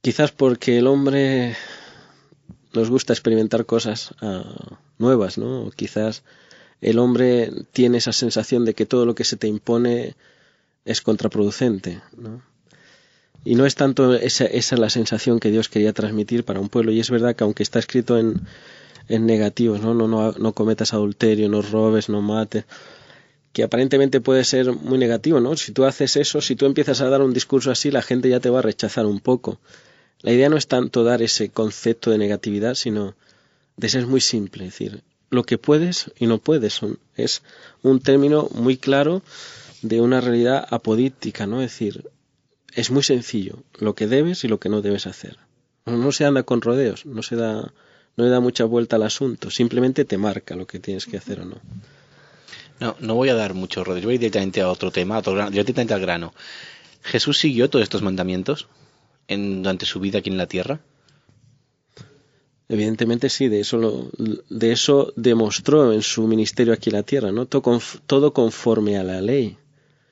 Quizás 0.00 0.32
porque 0.32 0.78
el 0.78 0.86
hombre 0.86 1.56
nos 2.72 2.90
gusta 2.90 3.12
experimentar 3.12 3.66
cosas 3.66 4.14
ah, 4.20 4.78
nuevas, 4.98 5.38
¿no? 5.38 5.70
quizás 5.74 6.22
el 6.80 6.98
hombre 6.98 7.50
tiene 7.72 7.98
esa 7.98 8.12
sensación 8.12 8.64
de 8.64 8.74
que 8.74 8.86
todo 8.86 9.06
lo 9.06 9.14
que 9.14 9.24
se 9.24 9.36
te 9.36 9.48
impone 9.48 10.14
es 10.84 11.00
contraproducente, 11.00 12.00
¿no? 12.16 12.42
Y 13.44 13.54
no 13.54 13.66
es 13.66 13.76
tanto 13.76 14.14
esa, 14.14 14.44
esa 14.44 14.76
la 14.76 14.90
sensación 14.90 15.38
que 15.38 15.50
Dios 15.50 15.68
quería 15.68 15.92
transmitir 15.92 16.44
para 16.44 16.60
un 16.60 16.68
pueblo. 16.68 16.92
Y 16.92 17.00
es 17.00 17.10
verdad 17.10 17.36
que 17.36 17.44
aunque 17.44 17.62
está 17.62 17.78
escrito 17.78 18.18
en, 18.18 18.42
en 19.08 19.26
negativos, 19.26 19.80
¿no? 19.80 19.94
No, 19.94 20.08
no, 20.08 20.32
no 20.32 20.52
cometas 20.52 20.92
adulterio, 20.92 21.48
no 21.48 21.62
robes, 21.62 22.08
no 22.08 22.20
mates, 22.20 22.64
que 23.52 23.62
aparentemente 23.62 24.20
puede 24.20 24.44
ser 24.44 24.72
muy 24.72 24.98
negativo, 24.98 25.40
¿no? 25.40 25.56
Si 25.56 25.72
tú 25.72 25.84
haces 25.84 26.16
eso, 26.16 26.40
si 26.40 26.56
tú 26.56 26.66
empiezas 26.66 27.00
a 27.00 27.08
dar 27.08 27.22
un 27.22 27.32
discurso 27.32 27.70
así, 27.70 27.90
la 27.90 28.02
gente 28.02 28.28
ya 28.28 28.40
te 28.40 28.50
va 28.50 28.58
a 28.58 28.62
rechazar 28.62 29.06
un 29.06 29.20
poco. 29.20 29.58
La 30.20 30.32
idea 30.32 30.48
no 30.48 30.56
es 30.56 30.66
tanto 30.66 31.04
dar 31.04 31.22
ese 31.22 31.48
concepto 31.50 32.10
de 32.10 32.18
negatividad, 32.18 32.74
sino 32.74 33.14
de 33.76 33.88
ser 33.88 34.06
muy 34.06 34.20
simple, 34.20 34.66
es 34.66 34.72
decir, 34.72 35.02
lo 35.30 35.44
que 35.44 35.58
puedes 35.58 36.12
y 36.18 36.26
no 36.26 36.38
puedes. 36.38 36.80
es 37.16 37.42
un 37.82 38.00
término 38.00 38.48
muy 38.52 38.76
claro 38.76 39.22
de 39.82 40.00
una 40.00 40.20
realidad 40.20 40.66
apodíptica, 40.70 41.46
¿no? 41.46 41.60
Es 41.62 41.72
decir, 41.72 42.08
es 42.74 42.90
muy 42.90 43.02
sencillo, 43.02 43.62
lo 43.78 43.94
que 43.94 44.06
debes 44.06 44.44
y 44.44 44.48
lo 44.48 44.58
que 44.58 44.68
no 44.68 44.82
debes 44.82 45.06
hacer. 45.06 45.38
No, 45.86 46.12
se 46.12 46.24
anda 46.24 46.42
con 46.42 46.60
rodeos, 46.60 47.06
no 47.06 47.22
se 47.22 47.36
da, 47.36 47.72
no 48.16 48.24
le 48.24 48.30
da 48.30 48.40
mucha 48.40 48.64
vuelta 48.64 48.96
al 48.96 49.04
asunto, 49.04 49.50
simplemente 49.50 50.04
te 50.04 50.18
marca 50.18 50.54
lo 50.54 50.66
que 50.66 50.78
tienes 50.78 51.06
que 51.06 51.16
hacer 51.16 51.40
o 51.40 51.44
no. 51.44 51.56
No, 52.80 52.96
no 53.00 53.14
voy 53.14 53.30
a 53.30 53.34
dar 53.34 53.54
mucho 53.54 53.84
rodeos, 53.84 54.04
voy 54.04 54.18
directamente 54.18 54.60
a 54.60 54.68
otro 54.68 54.90
tema, 54.90 55.22
directamente 55.50 55.94
al 55.94 56.00
grano. 56.00 56.34
¿Jesús 57.02 57.38
siguió 57.38 57.70
todos 57.70 57.82
estos 57.82 58.02
mandamientos 58.02 58.68
en, 59.28 59.62
durante 59.62 59.86
su 59.86 59.98
vida 59.98 60.18
aquí 60.18 60.30
en 60.30 60.36
la 60.36 60.46
tierra? 60.46 60.80
Evidentemente 62.68 63.30
sí, 63.30 63.48
de 63.48 63.60
eso, 63.60 64.10
de 64.18 64.72
eso 64.72 65.12
demostró 65.16 65.92
en 65.92 66.02
su 66.02 66.26
ministerio 66.26 66.74
aquí 66.74 66.90
en 66.90 66.96
la 66.96 67.02
tierra, 67.02 67.32
¿no? 67.32 67.46
todo 67.46 68.32
conforme 68.32 68.98
a 68.98 69.04
la 69.04 69.22
ley. 69.22 69.56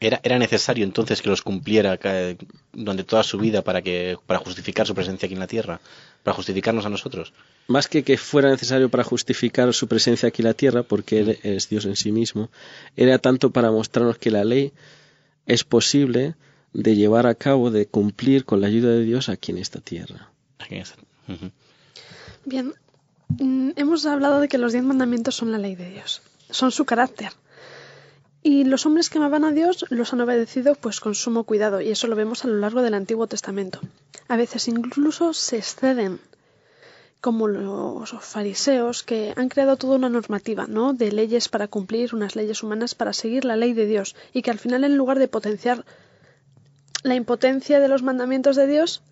Era, 0.00 0.20
era 0.22 0.38
necesario 0.38 0.84
entonces 0.84 1.22
que 1.22 1.30
los 1.30 1.42
cumpliera 1.42 1.98
durante 2.72 3.04
toda 3.04 3.22
su 3.22 3.38
vida 3.38 3.62
para 3.62 3.80
que 3.80 4.18
para 4.26 4.40
justificar 4.40 4.86
su 4.86 4.94
presencia 4.94 5.26
aquí 5.26 5.34
en 5.34 5.40
la 5.40 5.46
tierra, 5.46 5.80
para 6.22 6.34
justificarnos 6.34 6.84
a 6.84 6.90
nosotros. 6.90 7.32
Más 7.66 7.88
que 7.88 8.04
que 8.04 8.18
fuera 8.18 8.50
necesario 8.50 8.90
para 8.90 9.04
justificar 9.04 9.72
su 9.72 9.88
presencia 9.88 10.28
aquí 10.28 10.42
en 10.42 10.48
la 10.48 10.54
tierra, 10.54 10.82
porque 10.82 11.20
él 11.20 11.38
es 11.42 11.68
Dios 11.68 11.86
en 11.86 11.96
sí 11.96 12.12
mismo, 12.12 12.50
era 12.96 13.18
tanto 13.18 13.50
para 13.50 13.70
mostrarnos 13.70 14.18
que 14.18 14.30
la 14.30 14.44
ley 14.44 14.72
es 15.46 15.64
posible 15.64 16.34
de 16.72 16.94
llevar 16.94 17.26
a 17.26 17.34
cabo, 17.34 17.70
de 17.70 17.86
cumplir 17.86 18.44
con 18.44 18.60
la 18.60 18.66
ayuda 18.66 18.90
de 18.90 19.04
Dios 19.04 19.30
aquí 19.30 19.52
en 19.52 19.58
esta 19.58 19.80
tierra. 19.80 20.30
Bien, 22.46 22.74
mm, 23.40 23.70
hemos 23.74 24.06
hablado 24.06 24.38
de 24.38 24.46
que 24.46 24.56
los 24.56 24.70
diez 24.70 24.84
mandamientos 24.84 25.34
son 25.34 25.50
la 25.50 25.58
ley 25.58 25.74
de 25.74 25.90
Dios, 25.90 26.22
son 26.48 26.70
su 26.70 26.84
carácter. 26.84 27.32
Y 28.40 28.62
los 28.62 28.86
hombres 28.86 29.10
que 29.10 29.18
amaban 29.18 29.44
a 29.44 29.50
Dios 29.50 29.84
los 29.90 30.12
han 30.12 30.20
obedecido 30.20 30.76
pues 30.76 31.00
con 31.00 31.16
sumo 31.16 31.42
cuidado, 31.42 31.80
y 31.80 31.90
eso 31.90 32.06
lo 32.06 32.14
vemos 32.14 32.44
a 32.44 32.48
lo 32.48 32.58
largo 32.58 32.82
del 32.82 32.94
Antiguo 32.94 33.26
Testamento. 33.26 33.80
A 34.28 34.36
veces 34.36 34.68
incluso 34.68 35.32
se 35.32 35.56
exceden, 35.56 36.20
como 37.20 37.48
los 37.48 38.12
fariseos 38.20 39.02
que 39.02 39.34
han 39.34 39.48
creado 39.48 39.76
toda 39.76 39.96
una 39.96 40.08
normativa, 40.08 40.68
¿no? 40.68 40.92
de 40.92 41.10
leyes 41.10 41.48
para 41.48 41.66
cumplir, 41.66 42.14
unas 42.14 42.36
leyes 42.36 42.62
humanas 42.62 42.94
para 42.94 43.12
seguir 43.12 43.44
la 43.44 43.56
ley 43.56 43.72
de 43.72 43.86
Dios, 43.86 44.14
y 44.32 44.42
que 44.42 44.52
al 44.52 44.60
final 44.60 44.84
en 44.84 44.96
lugar 44.96 45.18
de 45.18 45.26
potenciar 45.26 45.84
la 47.02 47.16
impotencia 47.16 47.80
de 47.80 47.88
los 47.88 48.04
mandamientos 48.04 48.54
de 48.54 48.68
Dios, 48.68 49.02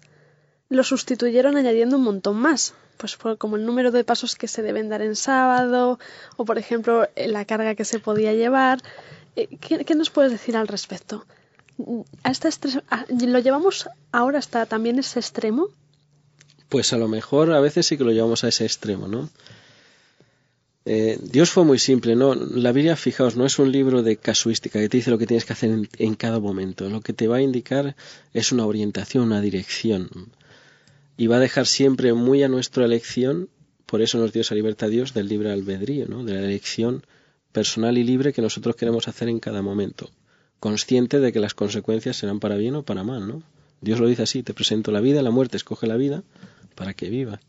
lo 0.68 0.84
sustituyeron 0.84 1.56
añadiendo 1.56 1.96
un 1.96 2.04
montón 2.04 2.36
más, 2.36 2.74
pues 2.96 3.16
como 3.38 3.56
el 3.56 3.66
número 3.66 3.90
de 3.90 4.04
pasos 4.04 4.36
que 4.36 4.48
se 4.48 4.62
deben 4.62 4.88
dar 4.88 5.02
en 5.02 5.16
sábado, 5.16 5.98
o 6.36 6.44
por 6.44 6.58
ejemplo 6.58 7.08
la 7.16 7.44
carga 7.44 7.74
que 7.74 7.84
se 7.84 7.98
podía 7.98 8.32
llevar, 8.32 8.80
eh, 9.36 9.48
¿Qué, 9.60 9.94
nos 9.94 10.10
puedes 10.10 10.32
decir 10.32 10.56
al 10.56 10.68
respecto? 10.68 11.26
Este 12.24 12.50
¿Lo 13.26 13.38
llevamos 13.40 13.88
ahora 14.12 14.38
hasta 14.38 14.66
también 14.66 14.98
ese 14.98 15.18
extremo? 15.18 15.68
Pues 16.68 16.92
a 16.92 16.98
lo 16.98 17.08
mejor 17.08 17.52
a 17.52 17.60
veces 17.60 17.86
sí 17.86 17.98
que 17.98 18.04
lo 18.04 18.12
llevamos 18.12 18.44
a 18.44 18.48
ese 18.48 18.64
extremo, 18.64 19.08
¿no? 19.08 19.28
Eh, 20.86 21.18
Dios 21.20 21.50
fue 21.50 21.64
muy 21.64 21.78
simple, 21.78 22.14
¿no? 22.14 22.34
La 22.34 22.70
Biblia, 22.70 22.94
fijaos, 22.94 23.36
no 23.36 23.46
es 23.46 23.58
un 23.58 23.72
libro 23.72 24.02
de 24.02 24.18
casuística 24.18 24.78
que 24.78 24.88
te 24.88 24.98
dice 24.98 25.10
lo 25.10 25.18
que 25.18 25.26
tienes 25.26 25.46
que 25.46 25.54
hacer 25.54 25.88
en, 25.98 26.14
cada 26.14 26.40
momento. 26.40 26.88
Lo 26.90 27.00
que 27.00 27.14
te 27.14 27.26
va 27.26 27.36
a 27.36 27.42
indicar 27.42 27.96
es 28.34 28.52
una 28.52 28.66
orientación, 28.66 29.24
una 29.24 29.40
dirección. 29.40 30.10
Y 31.16 31.26
va 31.26 31.36
a 31.36 31.40
dejar 31.40 31.66
siempre 31.66 32.12
muy 32.12 32.42
a 32.42 32.48
nuestra 32.48 32.84
elección, 32.84 33.48
por 33.86 34.02
eso 34.02 34.18
nos 34.18 34.32
dio 34.32 34.42
esa 34.42 34.54
libertad 34.54 34.88
Dios 34.88 35.14
del 35.14 35.28
libre 35.28 35.52
albedrío, 35.52 36.06
¿no? 36.08 36.24
De 36.24 36.34
la 36.34 36.40
elección 36.40 37.04
personal 37.52 37.96
y 37.98 38.02
libre 38.02 38.32
que 38.32 38.42
nosotros 38.42 38.74
queremos 38.74 39.06
hacer 39.06 39.28
en 39.28 39.38
cada 39.38 39.62
momento, 39.62 40.10
consciente 40.58 41.20
de 41.20 41.32
que 41.32 41.38
las 41.38 41.54
consecuencias 41.54 42.16
serán 42.16 42.40
para 42.40 42.56
bien 42.56 42.74
o 42.74 42.82
para 42.82 43.04
mal, 43.04 43.28
¿no? 43.28 43.42
Dios 43.80 44.00
lo 44.00 44.08
dice 44.08 44.22
así, 44.22 44.42
te 44.42 44.54
presento 44.54 44.90
la 44.90 45.00
vida, 45.00 45.22
la 45.22 45.30
muerte, 45.30 45.56
escoge 45.56 45.86
la 45.86 45.96
vida 45.96 46.24
para 46.74 46.94
que 46.94 47.10
vivas. 47.10 47.40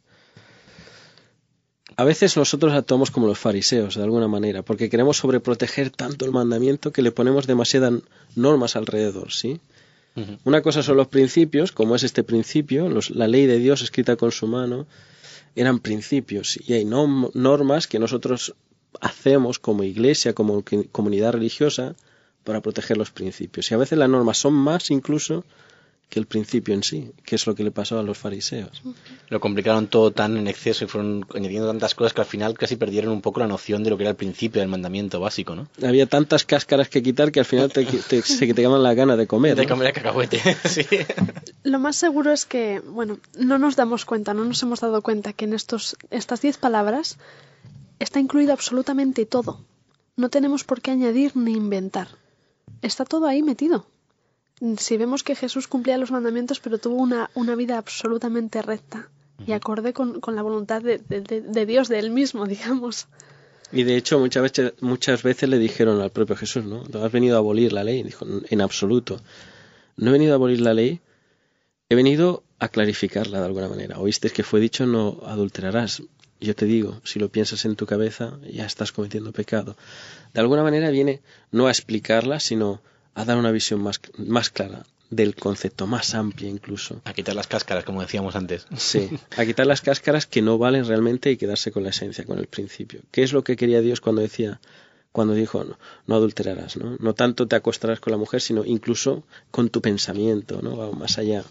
A 1.98 2.04
veces 2.04 2.36
nosotros 2.36 2.74
actuamos 2.74 3.10
como 3.10 3.26
los 3.26 3.40
fariseos, 3.40 3.96
de 3.96 4.04
alguna 4.04 4.28
manera, 4.28 4.64
porque 4.64 4.90
queremos 4.90 5.18
sobreproteger 5.18 5.92
tanto 5.92 6.26
el 6.26 6.32
mandamiento 6.32 6.92
que 6.92 7.02
le 7.02 7.12
ponemos 7.12 7.48
demasiadas 7.48 7.94
normas 8.36 8.76
alrededor, 8.76 9.32
¿sí? 9.32 9.62
Una 10.46 10.62
cosa 10.62 10.82
son 10.82 10.96
los 10.98 11.08
principios, 11.08 11.72
como 11.72 11.96
es 11.96 12.04
este 12.04 12.24
principio, 12.24 12.90
la 13.10 13.28
ley 13.28 13.48
de 13.48 13.60
Dios 13.60 13.82
escrita 13.82 14.16
con 14.16 14.32
su 14.32 14.48
mano, 14.48 14.88
eran 15.56 15.80
principios 15.80 16.58
y 16.68 16.74
hay 16.74 16.86
normas 16.86 17.88
que 17.88 18.00
nosotros 18.00 18.56
hacemos 19.02 19.60
como 19.60 19.84
iglesia, 19.84 20.34
como 20.34 20.64
comunidad 20.92 21.34
religiosa, 21.34 21.96
para 22.46 22.62
proteger 22.62 22.98
los 22.98 23.12
principios. 23.12 23.70
Y 23.70 23.74
a 23.74 23.78
veces 23.78 23.98
las 23.98 24.10
normas 24.10 24.38
son 24.38 24.54
más 24.54 24.90
incluso 24.92 25.44
que 26.10 26.20
el 26.20 26.28
principio 26.28 26.74
en 26.74 26.84
sí, 26.84 27.12
que 27.26 27.36
es 27.36 27.48
lo 27.48 27.56
que 27.56 27.64
le 27.64 27.72
pasó 27.72 28.00
a 28.00 28.04
los 28.04 28.18
fariseos. 28.18 28.84
Lo 29.30 29.40
complicaron 29.40 29.88
todo 29.88 30.12
tan 30.12 30.38
en 30.38 30.48
exceso 30.48 30.86
y 30.86 30.88
fueron 30.88 31.26
añadiendo 31.34 31.68
tantas 31.68 31.96
cosas 31.96 32.14
que 32.14 32.22
al 32.22 32.28
final 32.28 32.58
casi 32.58 32.76
perdieron 32.76 33.12
un 33.12 33.22
poco 33.22 33.40
la 33.40 33.48
noción 33.48 33.84
de 33.84 33.90
lo 33.90 33.98
que 33.98 34.04
era 34.04 34.12
el 34.12 34.16
principio 34.16 34.62
del 34.62 34.70
mandamiento 34.70 35.20
básico, 35.20 35.56
¿no? 35.56 35.68
Había 35.84 36.06
tantas 36.06 36.46
cáscaras 36.46 36.90
que 36.90 37.02
quitar 37.02 37.32
que 37.32 37.40
al 37.40 37.46
final 37.46 37.72
te, 37.72 37.86
te, 37.86 38.22
se 38.22 38.54
te 38.54 38.62
llaman 38.62 38.84
la 38.84 38.94
gana 38.94 39.18
de 39.18 39.28
comer. 39.28 39.56
De 39.56 39.68
comer 39.68 39.94
cacahuete, 39.94 40.40
sí. 40.66 40.86
Lo 41.64 41.80
más 41.80 41.96
seguro 41.96 42.32
es 42.32 42.46
que, 42.46 42.80
bueno, 42.80 43.18
no 43.38 43.58
nos 43.58 43.76
damos 43.76 44.06
cuenta, 44.06 44.34
no 44.34 44.46
nos 44.46 44.62
hemos 44.64 44.82
dado 44.82 45.02
cuenta 45.02 45.34
que 45.34 45.46
en 45.46 45.54
estos, 45.54 45.98
estas 46.12 46.42
diez 46.42 46.58
palabras 46.58 47.18
está 48.00 48.20
incluido 48.20 48.54
absolutamente 48.54 49.26
todo. 49.26 49.60
No 50.16 50.30
tenemos 50.30 50.64
por 50.64 50.82
qué 50.82 50.92
añadir 50.92 51.36
ni 51.36 51.54
inventar. 51.54 52.08
Está 52.82 53.06
todo 53.06 53.26
ahí 53.26 53.42
metido. 53.42 53.86
Si 54.78 54.98
vemos 54.98 55.24
que 55.24 55.36
Jesús 55.36 55.68
cumplía 55.68 55.98
los 55.98 56.12
mandamientos, 56.12 56.60
pero 56.60 56.78
tuvo 56.78 56.96
una, 56.96 57.30
una 57.34 57.56
vida 57.56 57.78
absolutamente 57.78 58.62
recta 58.62 59.10
y 59.46 59.52
acorde 59.52 59.94
con, 59.94 60.22
la 60.34 60.42
voluntad 60.42 60.82
de, 60.82 60.98
de, 60.98 61.66
Dios, 61.66 61.90
de 61.90 62.00
Él 62.00 62.12
mismo, 62.12 62.46
digamos. 62.48 63.08
Y 63.72 63.84
de 63.84 63.98
hecho, 63.98 64.20
muchas 64.20 64.44
veces, 64.44 64.74
muchas 64.80 65.24
veces 65.24 65.50
le 65.50 65.58
dijeron 65.58 66.00
al 66.02 66.12
propio 66.12 66.36
Jesús, 66.36 66.64
¿no? 66.64 66.84
Has 67.04 67.12
venido 67.12 67.36
a 67.36 67.40
abolir 67.40 67.74
la 67.74 67.84
ley. 67.84 68.04
Dijo, 68.04 68.26
en 68.48 68.62
absoluto. 68.62 69.20
No 69.98 70.10
he 70.10 70.14
venido 70.14 70.34
a 70.34 70.36
abolir 70.36 70.62
la 70.62 70.74
ley, 70.74 71.02
he 71.90 71.96
venido 71.96 72.44
a 72.60 72.70
clarificarla 72.70 73.40
de 73.40 73.46
alguna 73.46 73.68
manera. 73.68 74.00
Oíste 74.00 74.30
que 74.30 74.44
fue 74.44 74.60
dicho 74.60 74.86
no 74.86 75.20
adulterarás 75.26 76.02
yo 76.40 76.56
te 76.56 76.66
digo, 76.66 77.02
si 77.04 77.20
lo 77.20 77.30
piensas 77.30 77.66
en 77.66 77.76
tu 77.76 77.86
cabeza, 77.86 78.38
ya 78.52 78.66
estás 78.66 78.92
cometiendo 78.92 79.32
pecado. 79.32 79.76
De 80.34 80.42
alguna 80.42 80.64
manera 80.64 80.90
viene 80.90 81.22
no 81.52 81.68
a 81.68 81.72
explicarla, 81.72 82.40
sino 82.40 82.82
a 83.16 83.26
dar 83.26 83.38
una 83.38 83.52
visión 83.52 83.82
más, 83.82 84.00
más 84.18 84.50
clara 84.50 84.86
del 85.10 85.36
concepto, 85.36 85.88
más 85.88 86.14
amplia 86.16 86.50
incluso. 86.50 87.02
A 87.06 87.14
quitar 87.14 87.36
las 87.36 87.48
cáscaras, 87.48 87.84
como 87.84 88.02
decíamos 88.02 88.36
antes. 88.36 88.68
Sí, 88.76 89.10
a 89.38 89.46
quitar 89.46 89.66
las 89.68 89.82
cáscaras 89.82 90.26
que 90.26 90.42
no 90.42 90.58
valen 90.58 90.86
realmente 90.86 91.32
y 91.32 91.38
quedarse 91.38 91.72
con 91.72 91.84
la 91.84 91.90
esencia, 91.90 92.26
con 92.26 92.40
el 92.40 92.48
principio. 92.48 93.02
¿Qué 93.12 93.24
es 93.24 93.34
lo 93.34 93.44
que 93.44 93.56
quería 93.56 93.82
Dios 93.82 94.02
cuando 94.02 94.22
decía, 94.22 94.60
cuando 95.12 95.34
dijo 95.34 95.64
no, 95.64 95.78
no 96.08 96.16
adulterarás, 96.16 96.78
¿no? 96.78 96.98
No 97.00 97.14
tanto 97.14 97.48
te 97.48 97.56
acostarás 97.56 98.00
con 98.00 98.12
la 98.12 98.18
mujer, 98.18 98.42
sino 98.42 98.66
incluso 98.66 99.24
con 99.52 99.70
tu 99.70 99.82
pensamiento, 99.82 100.62
¿no? 100.62 100.76
Va 100.76 100.92
más 100.92 101.18
allá. 101.18 101.44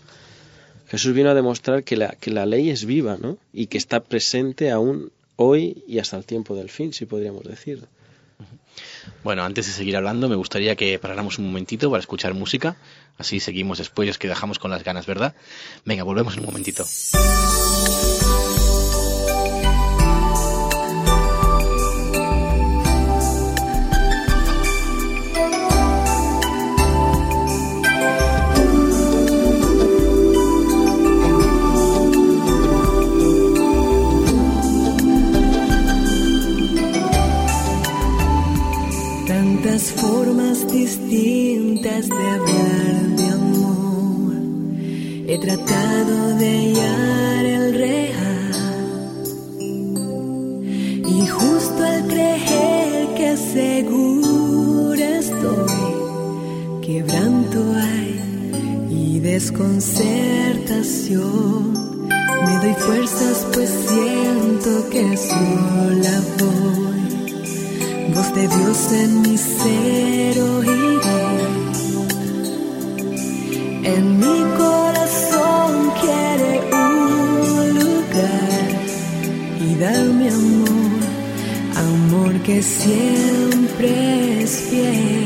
Jesús 0.89 1.15
vino 1.15 1.31
a 1.31 1.35
demostrar 1.35 1.83
que 1.83 1.97
la, 1.97 2.11
que 2.11 2.31
la 2.31 2.45
ley 2.45 2.71
es 2.71 2.85
viva, 2.85 3.17
¿no? 3.17 3.39
Y 3.53 3.67
que 3.67 3.79
está 3.79 4.05
presente 4.05 4.71
aún 4.71 5.13
hoy 5.37 5.83
y 5.89 5.99
hasta 5.99 6.17
el 6.17 6.27
tiempo 6.27 6.55
del 6.55 6.69
fin, 6.69 6.93
si 6.93 7.07
podríamos 7.07 7.45
decir. 7.45 7.87
Bueno, 9.23 9.45
antes 9.45 9.67
de 9.67 9.73
seguir 9.73 9.97
hablando, 9.97 10.29
me 10.29 10.37
gustaría 10.37 10.77
que 10.77 10.99
paráramos 10.99 11.39
un 11.39 11.47
momentito 11.47 11.91
para 11.91 12.01
escuchar 12.01 12.35
música. 12.35 12.77
Así 13.19 13.41
seguimos 13.41 13.79
después, 13.79 14.09
es 14.09 14.19
que 14.19 14.29
dejamos 14.29 14.59
con 14.59 14.71
las 14.71 14.85
ganas, 14.85 15.07
¿verdad? 15.07 15.35
Venga, 15.85 16.03
volvemos 16.05 16.35
en 16.35 16.41
un 16.41 16.47
momentito. 16.47 16.85
Distintas 41.15 42.09
de 42.09 42.31
hablar 42.31 43.03
de 43.19 43.27
amor. 43.29 44.35
He 45.29 45.39
tratado 45.39 46.37
de 46.39 46.59
hallar 46.59 47.45
el 47.45 47.75
real. 47.75 48.55
Y 51.15 51.27
justo 51.27 51.85
al 51.85 52.07
creer 52.09 53.15
que 53.15 53.37
segura 53.37 55.19
estoy, 55.19 55.93
quebranto 56.83 57.59
hay 57.75 58.21
y 58.91 59.21
desconcertación. 59.21 62.09
Me 62.45 62.59
doy 62.63 62.75
fuerzas 62.87 63.47
pues 63.53 63.71
siento 63.89 64.71
que 64.91 65.17
sola 65.17 66.23
voy 66.39 66.75
voz 68.15 68.35
de 68.35 68.49
Dios 68.49 68.93
en 68.93 69.23
mi 69.23 69.39
ser 69.39 70.39
oiré. 70.41 70.84
En 73.97 74.19
mi 74.19 74.39
corazón 74.59 75.71
quiere 76.01 76.53
un 76.73 77.79
lugar 77.79 78.69
y 79.61 79.75
darme 79.77 80.29
amor, 80.31 81.01
amor 81.77 82.33
que 82.43 82.61
siempre 82.61 84.43
es 84.43 84.51
fiel, 84.69 85.24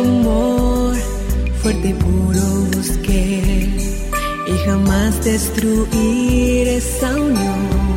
Amor, 0.00 0.94
fuerte 1.62 1.88
y 1.88 1.92
puro 1.94 2.46
busqué 2.76 3.68
y 4.46 4.58
jamás 4.64 5.24
destruir 5.24 6.68
esa 6.68 7.10
unión. 7.14 7.88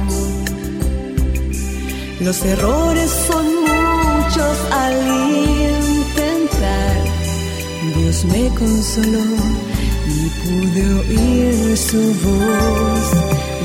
Los 2.22 2.44
errores 2.44 3.10
son 3.28 3.46
muchos 3.46 4.58
al 4.72 4.96
intentar. 5.80 6.98
Dios 7.96 8.26
me 8.26 8.48
consoló 8.60 9.26
y 10.08 10.30
pude 10.42 10.84
oír 11.02 11.78
su 11.78 11.98
voz. 11.98 13.06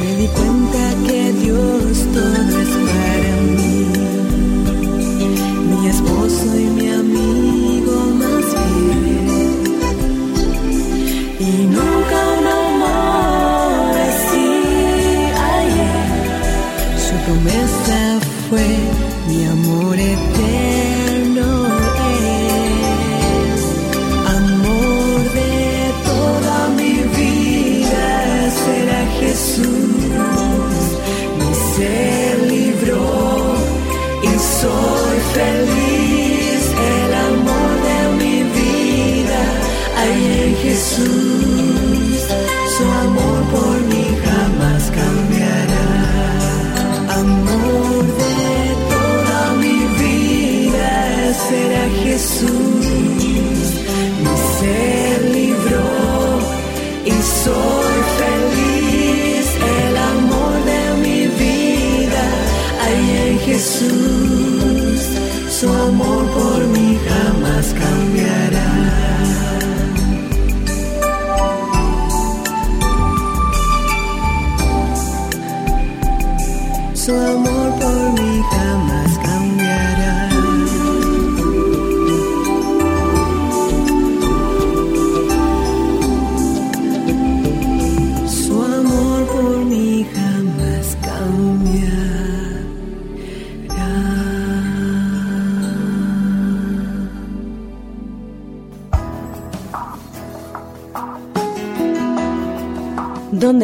Me 0.00 0.16
di 0.16 0.28
cuenta 0.28 0.82
que 1.06 1.32
Dios 1.32 1.98
todo 2.14 2.58
es 2.64 2.72
para 2.88 3.34
mí. 3.56 3.76
Mi 5.70 5.88
esposo 5.88 6.46
y 6.56 6.64
mi 6.64 6.88
amigo 6.88 7.05
fue 18.48 18.60
mi 19.28 19.44
amor 19.44 19.85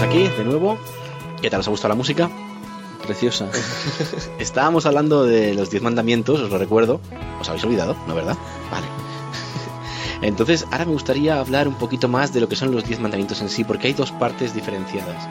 Estamos 0.00 0.16
aquí 0.16 0.36
de 0.38 0.44
nuevo. 0.44 0.78
¿Qué 1.42 1.50
tal? 1.50 1.60
¿Os 1.60 1.68
ha 1.68 1.70
gustado 1.70 1.90
la 1.90 1.94
música? 1.94 2.30
Preciosa. 3.02 3.48
Estábamos 4.38 4.86
hablando 4.86 5.24
de 5.24 5.52
los 5.52 5.70
diez 5.70 5.82
mandamientos, 5.82 6.40
os 6.40 6.50
lo 6.50 6.58
recuerdo. 6.58 7.00
¿Os 7.40 7.48
habéis 7.48 7.64
olvidado? 7.64 7.94
¿No, 8.06 8.14
verdad? 8.14 8.36
Vale. 8.70 8.86
Entonces, 10.22 10.66
ahora 10.70 10.86
me 10.86 10.92
gustaría 10.92 11.38
hablar 11.38 11.68
un 11.68 11.74
poquito 11.74 12.08
más 12.08 12.32
de 12.32 12.40
lo 12.40 12.48
que 12.48 12.56
son 12.56 12.72
los 12.72 12.84
diez 12.84 12.98
mandamientos 12.98 13.42
en 13.42 13.50
sí, 13.50 13.64
porque 13.64 13.88
hay 13.88 13.92
dos 13.92 14.10
partes 14.12 14.54
diferenciadas. 14.54 15.28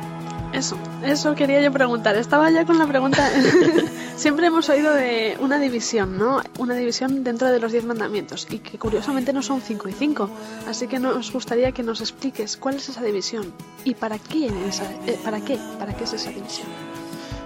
Eso, 0.53 0.77
eso 1.03 1.35
quería 1.35 1.61
yo 1.61 1.71
preguntar. 1.71 2.15
Estaba 2.15 2.49
ya 2.49 2.65
con 2.65 2.77
la 2.79 2.87
pregunta. 2.87 3.29
Siempre 4.15 4.47
hemos 4.47 4.67
oído 4.69 4.93
de 4.93 5.37
una 5.39 5.59
división, 5.59 6.17
¿no? 6.17 6.41
Una 6.57 6.75
división 6.75 7.23
dentro 7.23 7.49
de 7.49 7.59
los 7.59 7.71
diez 7.71 7.85
mandamientos 7.85 8.47
y 8.49 8.59
que 8.59 8.77
curiosamente 8.77 9.31
no 9.31 9.41
son 9.41 9.61
cinco 9.61 9.87
y 9.87 9.93
cinco. 9.93 10.29
Así 10.67 10.87
que 10.87 10.99
nos 10.99 11.31
gustaría 11.31 11.71
que 11.71 11.83
nos 11.83 12.01
expliques 12.01 12.57
cuál 12.57 12.75
es 12.75 12.89
esa 12.89 13.03
división 13.03 13.53
y 13.85 13.93
para 13.93 14.17
qué, 14.17 14.51
esa, 14.67 14.91
eh, 15.05 15.19
para 15.23 15.39
qué, 15.39 15.57
para 15.77 15.95
qué 15.95 16.03
es 16.03 16.13
esa 16.13 16.31
división. 16.31 16.67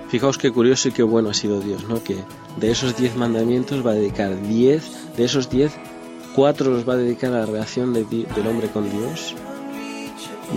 Fijaos 0.07 0.37
qué 0.37 0.51
curioso 0.51 0.89
y 0.89 0.91
qué 0.91 1.03
bueno 1.03 1.29
ha 1.29 1.33
sido 1.33 1.59
Dios, 1.59 1.87
¿no? 1.89 2.03
Que 2.03 2.17
de 2.57 2.71
esos 2.71 2.95
diez 2.95 3.15
mandamientos 3.15 3.85
va 3.85 3.91
a 3.91 3.95
dedicar 3.95 4.41
diez, 4.43 5.15
de 5.17 5.25
esos 5.25 5.49
diez, 5.49 5.73
cuatro 6.35 6.71
los 6.71 6.87
va 6.87 6.93
a 6.93 6.97
dedicar 6.97 7.33
a 7.33 7.39
la 7.39 7.45
relación 7.45 7.93
del 7.93 8.47
hombre 8.47 8.69
con 8.69 8.89
Dios 8.89 9.35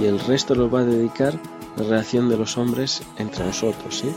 y 0.01 0.05
el 0.05 0.19
resto 0.21 0.55
los 0.55 0.73
va 0.73 0.81
a 0.81 0.85
dedicar 0.85 1.39
la 1.77 1.83
relación 1.83 2.29
de 2.29 2.37
los 2.37 2.57
hombres 2.57 3.03
entre 3.19 3.45
nosotros, 3.45 3.99
¿sí? 3.99 4.09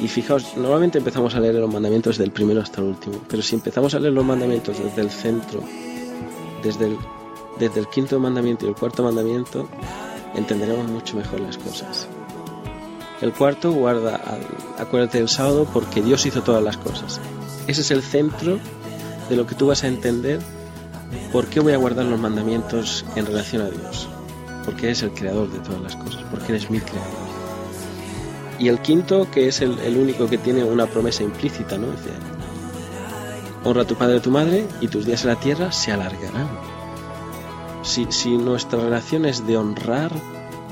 Y 0.00 0.08
fijaos, 0.08 0.56
normalmente 0.56 0.98
empezamos 0.98 1.34
a 1.34 1.40
leer 1.40 1.54
los 1.56 1.72
mandamientos 1.72 2.18
del 2.18 2.30
primero 2.30 2.60
hasta 2.60 2.80
el 2.80 2.88
último, 2.88 3.18
pero 3.28 3.42
si 3.42 3.54
empezamos 3.54 3.94
a 3.94 3.98
leer 3.98 4.14
los 4.14 4.24
mandamientos 4.24 4.78
desde 4.78 5.02
el 5.02 5.10
centro, 5.10 5.62
desde 6.62 6.86
el, 6.86 6.98
desde 7.58 7.80
el 7.80 7.88
quinto 7.88 8.18
mandamiento 8.18 8.66
y 8.66 8.68
el 8.68 8.74
cuarto 8.74 9.02
mandamiento, 9.02 9.68
entenderemos 10.34 10.90
mucho 10.90 11.16
mejor 11.16 11.40
las 11.40 11.58
cosas. 11.58 12.08
El 13.20 13.32
cuarto 13.32 13.70
guarda, 13.72 14.20
acuérdate 14.78 15.18
del 15.18 15.28
sábado 15.28 15.66
porque 15.72 16.02
Dios 16.02 16.26
hizo 16.26 16.42
todas 16.42 16.62
las 16.62 16.76
cosas. 16.76 17.20
Ese 17.68 17.82
es 17.82 17.90
el 17.92 18.02
centro 18.02 18.58
de 19.28 19.36
lo 19.36 19.46
que 19.46 19.54
tú 19.54 19.68
vas 19.68 19.84
a 19.84 19.88
entender 19.88 20.40
por 21.30 21.46
qué 21.46 21.60
voy 21.60 21.74
a 21.74 21.76
guardar 21.76 22.06
los 22.06 22.18
mandamientos 22.18 23.04
en 23.14 23.26
relación 23.26 23.62
a 23.62 23.70
Dios 23.70 24.08
porque 24.64 24.86
eres 24.86 25.02
el 25.02 25.12
creador 25.12 25.50
de 25.50 25.58
todas 25.60 25.80
las 25.80 25.96
cosas, 25.96 26.24
porque 26.30 26.52
eres 26.52 26.70
mi 26.70 26.80
creador. 26.80 27.32
Y 28.58 28.68
el 28.68 28.80
quinto, 28.80 29.28
que 29.30 29.48
es 29.48 29.60
el, 29.60 29.96
único 29.96 30.28
que 30.28 30.38
tiene 30.38 30.62
una 30.62 30.86
promesa 30.86 31.22
implícita, 31.22 31.78
¿no? 31.78 31.90
Dice, 31.90 32.10
honra 33.64 33.82
a 33.82 33.86
tu 33.86 33.96
padre 33.96 34.14
y 34.14 34.18
a 34.18 34.22
tu 34.22 34.30
madre 34.30 34.66
y 34.80 34.88
tus 34.88 35.04
días 35.04 35.22
en 35.22 35.30
la 35.30 35.40
tierra 35.40 35.72
se 35.72 35.92
alargarán. 35.92 36.48
Si, 37.82 38.06
si 38.10 38.36
nuestra 38.36 38.80
relación 38.80 39.24
es 39.24 39.44
de 39.46 39.56
honrar 39.56 40.12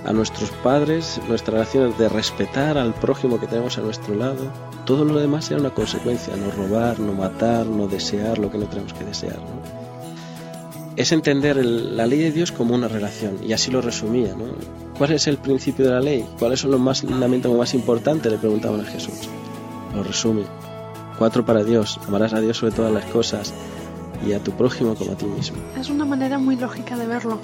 a 0.05 0.13
nuestros 0.13 0.51
padres, 0.63 1.21
nuestra 1.29 1.55
relación 1.55 1.91
es 1.91 1.99
de 1.99 2.09
respetar 2.09 2.79
al 2.79 2.95
prójimo 2.95 3.41
que 3.41 3.49
tenemos 3.49 3.77
a 3.77 3.81
nuestro 3.81 4.15
lado, 4.15 4.53
todo 4.85 5.05
lo 5.05 5.19
demás 5.19 5.47
será 5.47 5.61
una 5.61 5.75
consecuencia, 5.75 6.37
no 6.37 6.51
robar, 6.53 7.01
no 7.01 7.13
matar, 7.13 7.67
no 7.67 7.89
desear 7.89 8.39
lo 8.39 8.51
que 8.51 8.59
no 8.59 8.67
tenemos 8.67 8.93
que 8.93 9.05
desear. 9.05 9.39
¿no? 9.39 9.90
Es 10.97 11.13
entender 11.13 11.65
la 11.65 12.07
ley 12.07 12.19
de 12.19 12.33
Dios 12.33 12.53
como 12.53 12.75
una 12.75 12.89
relación, 12.89 13.39
y 13.47 13.53
así 13.53 13.71
lo 13.71 13.81
resumía. 13.81 14.35
¿Cuál 14.99 15.13
es 15.13 15.27
el 15.27 15.39
principio 15.39 15.87
de 15.87 15.93
la 15.93 16.01
ley? 16.01 16.27
¿Cuáles 16.39 16.61
son 16.61 16.73
los 16.73 16.81
más, 16.81 17.05
mandamientos 17.05 17.57
más 17.57 17.75
importantes? 17.75 18.31
Le 18.31 18.39
preguntaban 18.39 18.81
a 18.81 18.85
Jesús. 18.85 19.29
Lo 19.95 20.03
resume. 20.03 20.43
Cuatro 21.19 21.45
para 21.45 21.65
Dios. 21.65 21.99
Amarás 22.07 22.33
a 22.35 22.41
Dios 22.41 22.59
sobre 22.59 22.73
todas 22.73 22.93
las 22.93 23.05
cosas 23.07 23.53
y 24.27 24.33
a 24.33 24.41
tu 24.41 24.53
prójimo 24.53 24.95
como 24.95 25.13
a 25.13 25.15
ti 25.17 25.25
mismo. 25.27 25.57
Es 25.79 25.89
una 25.89 26.05
manera 26.05 26.39
muy 26.39 26.57
lógica 26.57 26.97
de 26.97 27.07
verlo. 27.07 27.41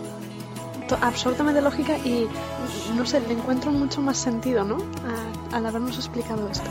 Absolutamente 1.01 1.61
lógica 1.61 1.99
y, 1.99 2.27
no 2.97 3.05
sé, 3.07 3.21
le 3.21 3.33
encuentro 3.33 3.73
mucho 3.73 4.01
más 4.01 4.19
sentido, 4.19 4.65
¿no? 4.65 4.79
al 5.53 5.67
habernos 5.67 5.97
explicado 5.97 6.49
esto. 6.49 6.71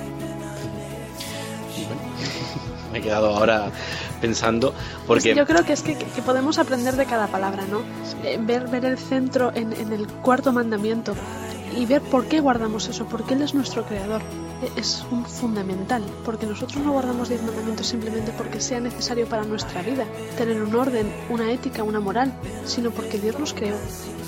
me 2.91 2.99
he 2.99 3.01
quedado 3.01 3.35
ahora 3.35 3.71
pensando 4.21 4.73
porque 5.07 5.35
yo 5.35 5.45
creo 5.45 5.65
que 5.65 5.73
es 5.73 5.81
que, 5.81 5.95
podemos 6.25 6.59
aprender 6.59 6.95
de 6.95 7.05
cada 7.05 7.27
palabra 7.27 7.65
no 7.69 7.81
eh, 8.23 8.37
ver 8.39 8.67
ver 8.67 8.85
el 8.85 8.97
centro 8.97 9.51
en, 9.53 9.73
el 9.73 10.07
cuarto 10.07 10.51
mandamiento 10.51 11.13
y 11.75 11.85
ver 11.85 12.01
por 12.01 12.25
qué 12.25 12.39
guardamos 12.39 12.87
eso 12.87 13.05
porque 13.05 13.33
él 13.33 13.41
es 13.41 13.53
nuestro 13.53 13.83
creador 13.85 14.21
e, 14.63 14.79
es 14.79 15.05
un 15.11 15.25
fundamental 15.25 16.03
porque 16.23 16.45
nosotros 16.45 16.83
no 16.85 16.93
guardamos 16.93 17.27
diez 17.29 17.41
mandamientos 17.43 17.87
simplemente 17.87 18.31
porque 18.37 18.61
sea 18.61 18.79
necesario 18.79 19.27
para 19.27 19.43
nuestra 19.43 19.81
vida 19.81 20.05
tener 20.37 20.61
un 20.61 20.73
orden 20.73 21.11
una 21.29 21.51
ética 21.51 21.83
una 21.83 21.99
moral 21.99 22.31
sino 22.65 22.91
porque 22.91 23.19
Dios 23.19 23.37
los 23.39 23.53
creó 23.53 23.75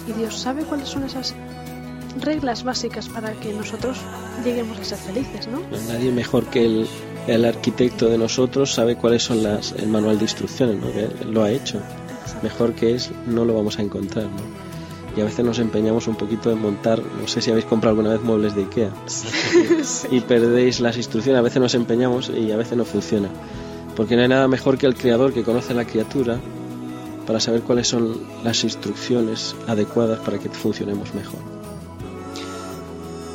y 0.08 0.14
Dios 0.14 0.38
sabe 0.38 0.64
cuáles 0.64 0.90
son 0.90 1.04
esas 1.04 1.34
reglas 2.22 2.64
básicas 2.64 3.08
para 3.10 3.32
que 3.34 3.54
nosotros 3.54 3.98
lleguemos 4.44 4.80
a 4.80 4.84
ser 4.84 4.98
felices, 4.98 5.48
¿no? 5.48 5.62
Nadie 5.88 6.12
mejor 6.12 6.46
que 6.46 6.66
el, 6.66 6.88
el 7.28 7.46
arquitecto 7.46 8.10
de 8.10 8.18
nosotros 8.18 8.74
sabe 8.74 8.96
cuáles 8.96 9.24
son 9.24 9.44
las, 9.44 9.74
el 9.74 9.88
manual 9.88 10.18
de 10.18 10.26
instrucciones, 10.26 10.78
¿no? 10.78 11.32
lo 11.32 11.44
ha 11.44 11.52
hecho. 11.52 11.80
Mejor 12.42 12.74
que 12.74 12.96
es, 12.96 13.12
no 13.26 13.46
lo 13.46 13.54
vamos 13.54 13.80
a 13.80 13.82
encontrar, 13.82 14.26
¿no? 14.26 14.68
Y 15.16 15.22
a 15.22 15.26
veces 15.26 15.44
nos 15.44 15.58
empeñamos 15.58 16.08
un 16.08 16.16
poquito 16.16 16.52
en 16.52 16.62
montar, 16.62 17.02
no 17.02 17.28
sé 17.28 17.42
si 17.42 17.50
habéis 17.50 17.66
comprado 17.66 17.96
alguna 17.96 18.12
vez 18.12 18.22
muebles 18.22 18.56
de 18.56 18.62
Ikea 18.62 18.92
y 20.12 20.20
perdéis 20.22 20.80
las 20.80 20.96
instrucciones, 20.96 21.40
a 21.40 21.42
veces 21.42 21.60
nos 21.60 21.74
empeñamos 21.74 22.30
y 22.30 22.52
a 22.52 22.58
veces 22.58 22.78
no 22.78 22.86
funciona. 22.86 23.30
Porque 23.96 24.16
no 24.16 24.22
hay 24.22 24.28
nada 24.28 24.48
mejor 24.48 24.78
que 24.78 24.86
el 24.86 24.94
creador 24.94 25.34
que 25.34 25.44
conoce 25.44 25.74
a 25.74 25.76
la 25.76 25.86
criatura 25.86 26.40
para 27.26 27.40
saber 27.40 27.62
cuáles 27.62 27.88
son 27.88 28.22
las 28.44 28.64
instrucciones 28.64 29.56
adecuadas 29.66 30.20
para 30.20 30.38
que 30.38 30.50
funcionemos 30.50 31.16
mejor. 31.16 31.57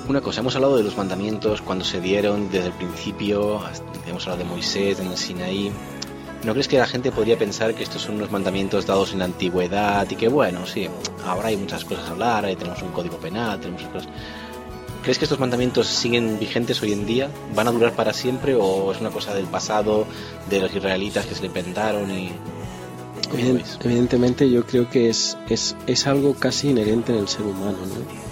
Una 0.08 0.20
cosa, 0.20 0.40
hemos 0.40 0.56
hablado 0.56 0.76
de 0.76 0.82
los 0.82 0.96
mandamientos 0.96 1.62
cuando 1.62 1.84
se 1.84 2.00
dieron 2.00 2.50
desde 2.50 2.66
el 2.66 2.72
principio, 2.72 3.60
hemos 4.06 4.26
hablado 4.26 4.42
de 4.42 4.50
Moisés, 4.50 4.98
en 4.98 5.06
el 5.06 5.16
Sinaí. 5.16 5.70
¿No 6.44 6.52
crees 6.52 6.66
que 6.66 6.76
la 6.76 6.88
gente 6.88 7.12
podría 7.12 7.38
pensar 7.38 7.72
que 7.74 7.84
estos 7.84 8.02
son 8.02 8.16
unos 8.16 8.32
mandamientos 8.32 8.84
dados 8.84 9.12
en 9.12 9.20
la 9.20 9.26
antigüedad 9.26 10.10
y 10.10 10.16
que 10.16 10.26
bueno, 10.26 10.66
sí, 10.66 10.88
ahora 11.24 11.48
hay 11.48 11.56
muchas 11.56 11.84
cosas 11.84 12.08
a 12.08 12.10
hablar, 12.10 12.44
ahí 12.44 12.56
tenemos 12.56 12.82
un 12.82 12.90
código 12.90 13.16
penal, 13.18 13.60
tenemos 13.60 13.82
cosas... 13.84 14.08
¿Crees 15.04 15.18
que 15.18 15.24
estos 15.24 15.38
mandamientos 15.38 15.86
siguen 15.86 16.38
vigentes 16.38 16.82
hoy 16.82 16.92
en 16.92 17.06
día? 17.06 17.28
¿Van 17.54 17.68
a 17.68 17.72
durar 17.72 17.92
para 17.92 18.12
siempre 18.12 18.56
o 18.56 18.90
es 18.90 19.00
una 19.00 19.10
cosa 19.10 19.34
del 19.34 19.46
pasado, 19.46 20.06
de 20.50 20.60
los 20.60 20.74
israelitas 20.74 21.26
que 21.26 21.34
se 21.36 21.42
le 21.42 21.46
inventaron 21.46 22.10
y... 22.10 22.32
Evidentemente 23.84 24.50
yo 24.50 24.66
creo 24.66 24.90
que 24.90 25.08
es, 25.08 25.38
es, 25.48 25.76
es 25.86 26.06
algo 26.08 26.34
casi 26.34 26.70
inherente 26.70 27.12
en 27.12 27.18
el 27.18 27.28
ser 27.28 27.42
humano, 27.42 27.78
¿no? 27.86 28.31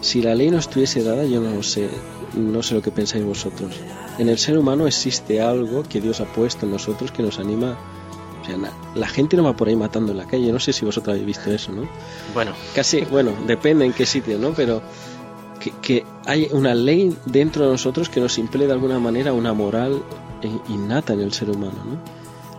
Si 0.00 0.22
la 0.22 0.34
ley 0.34 0.50
no 0.50 0.58
estuviese 0.58 1.02
dada, 1.02 1.24
yo 1.24 1.40
no 1.40 1.62
sé, 1.62 1.88
no 2.34 2.62
sé 2.62 2.74
lo 2.74 2.82
que 2.82 2.90
pensáis 2.90 3.24
vosotros. 3.24 3.74
En 4.18 4.28
el 4.28 4.38
ser 4.38 4.58
humano 4.58 4.86
existe 4.86 5.40
algo 5.40 5.82
que 5.82 6.00
Dios 6.00 6.20
ha 6.20 6.24
puesto 6.24 6.66
en 6.66 6.72
nosotros 6.72 7.10
que 7.10 7.22
nos 7.22 7.38
anima. 7.38 7.76
O 8.42 8.44
sea, 8.44 8.56
la 8.94 9.08
gente 9.08 9.36
no 9.36 9.42
va 9.42 9.56
por 9.56 9.68
ahí 9.68 9.76
matando 9.76 10.12
en 10.12 10.18
la 10.18 10.26
calle. 10.26 10.52
No 10.52 10.60
sé 10.60 10.72
si 10.72 10.84
vosotros 10.84 11.14
habéis 11.14 11.26
visto 11.26 11.50
eso, 11.50 11.72
¿no? 11.72 11.88
Bueno. 12.32 12.52
Casi, 12.74 13.00
bueno, 13.02 13.32
depende 13.46 13.84
en 13.84 13.92
qué 13.92 14.06
sitio, 14.06 14.38
¿no? 14.38 14.52
Pero 14.52 14.82
que, 15.60 15.72
que 15.82 16.04
hay 16.26 16.48
una 16.52 16.74
ley 16.74 17.14
dentro 17.26 17.64
de 17.64 17.72
nosotros 17.72 18.08
que 18.08 18.20
nos 18.20 18.38
impele 18.38 18.66
de 18.66 18.72
alguna 18.72 19.00
manera 19.00 19.32
una 19.32 19.52
moral 19.52 20.00
innata 20.68 21.12
en 21.12 21.20
el 21.20 21.32
ser 21.32 21.50
humano, 21.50 21.78
¿no? 21.84 22.18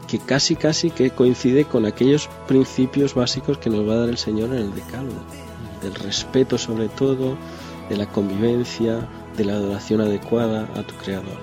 que 0.09 0.17
casi 0.17 0.55
casi 0.55 0.89
que 0.89 1.11
coincide 1.11 1.65
con 1.65 1.85
aquellos 1.85 2.29
principios 2.47 3.13
básicos 3.13 3.59
que 3.59 3.69
nos 3.69 3.87
va 3.87 3.93
a 3.93 3.97
dar 3.97 4.09
el 4.09 4.17
Señor 4.17 4.49
en 4.49 4.63
el 4.63 4.73
decálogo 4.73 5.19
del 5.81 5.95
respeto 5.95 6.57
sobre 6.57 6.89
todo, 6.89 7.37
de 7.89 7.97
la 7.97 8.05
convivencia, 8.07 9.07
de 9.35 9.45
la 9.45 9.53
adoración 9.53 10.01
adecuada 10.01 10.67
a 10.75 10.83
tu 10.83 10.95
creador. 10.95 11.37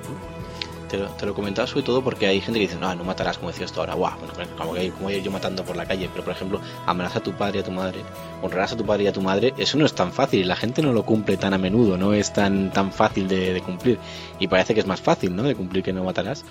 Te, 0.89 0.99
lo, 0.99 1.09
te 1.09 1.27
lo, 1.27 1.35
comentaba 1.35 1.67
sobre 1.67 1.83
todo 1.83 2.05
porque 2.05 2.29
hay 2.29 2.41
gente 2.41 2.61
que 2.61 2.67
dice, 2.67 2.79
no, 2.79 2.95
no 2.95 3.03
matarás, 3.03 3.39
como 3.39 3.51
decías 3.51 3.73
tú 3.73 3.81
ahora, 3.81 3.95
guau, 3.95 4.17
bueno, 4.19 4.51
como 4.57 4.75
que 4.75 4.91
como 4.91 5.11
yo 5.11 5.33
matando 5.33 5.65
por 5.65 5.75
la 5.75 5.85
calle, 5.85 6.09
pero 6.13 6.23
por 6.23 6.33
ejemplo, 6.33 6.61
amenaza 6.87 7.19
a 7.19 7.23
tu 7.25 7.33
padre 7.33 7.59
y 7.59 7.63
a 7.63 7.65
tu 7.65 7.73
madre, 7.73 8.03
honrarás 8.41 8.75
a 8.75 8.77
tu 8.77 8.87
padre 8.87 9.03
y 9.03 9.07
a 9.09 9.13
tu 9.13 9.21
madre, 9.21 9.53
eso 9.59 9.79
no 9.79 9.85
es 9.85 9.95
tan 9.95 10.13
fácil, 10.13 10.47
la 10.47 10.55
gente 10.55 10.83
no 10.83 10.93
lo 10.93 11.05
cumple 11.05 11.37
tan 11.37 11.55
a 11.55 11.59
menudo, 11.59 11.99
no 11.99 12.13
es 12.13 12.33
tan, 12.33 12.73
tan 12.73 12.93
fácil 12.93 13.27
de, 13.27 13.53
de 13.53 13.63
cumplir, 13.63 13.99
y 14.39 14.47
parece 14.47 14.75
que 14.75 14.81
es 14.81 14.87
más 14.87 15.01
fácil, 15.01 15.35
¿no?, 15.35 15.43
de 15.43 15.57
cumplir 15.57 15.83
que 15.83 15.93
no 15.93 16.05
matarás. 16.05 16.45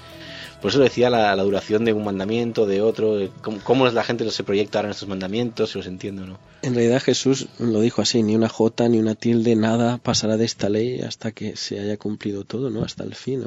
Por 0.65 0.71
eso 0.71 0.79
decía 0.79 1.11
la, 1.11 1.35
duración 1.35 1.85
de 1.85 1.93
un 1.93 2.03
mandamiento, 2.03 2.65
de 2.65 2.81
otro, 2.81 3.19
cómo, 3.63 3.87
la 3.87 4.03
gente 4.03 4.27
se 4.31 4.43
proyecta 4.43 4.79
ahora 4.79 4.87
en 4.87 4.93
estos 4.93 5.07
mandamientos, 5.07 5.69
si 5.69 5.77
los 5.77 5.85
entiendo 5.85 6.25
no. 6.25 6.39
En 6.63 6.73
realidad 6.73 7.03
Jesús 7.03 7.49
lo 7.59 7.81
dijo 7.81 8.01
así, 8.01 8.23
ni 8.23 8.35
una 8.35 8.49
jota 8.49 8.89
ni 8.89 8.97
una 8.97 9.13
tilde, 9.13 9.55
nada 9.55 9.99
pasará 9.99 10.37
de 10.37 10.45
esta 10.45 10.67
ley 10.67 11.01
hasta 11.01 11.33
que 11.33 11.55
se 11.55 11.79
haya 11.79 11.97
cumplido 11.97 12.45
todo, 12.45 12.71
¿no? 12.71 12.81
Hasta 12.81 13.03
el 13.03 13.13
fin. 13.13 13.43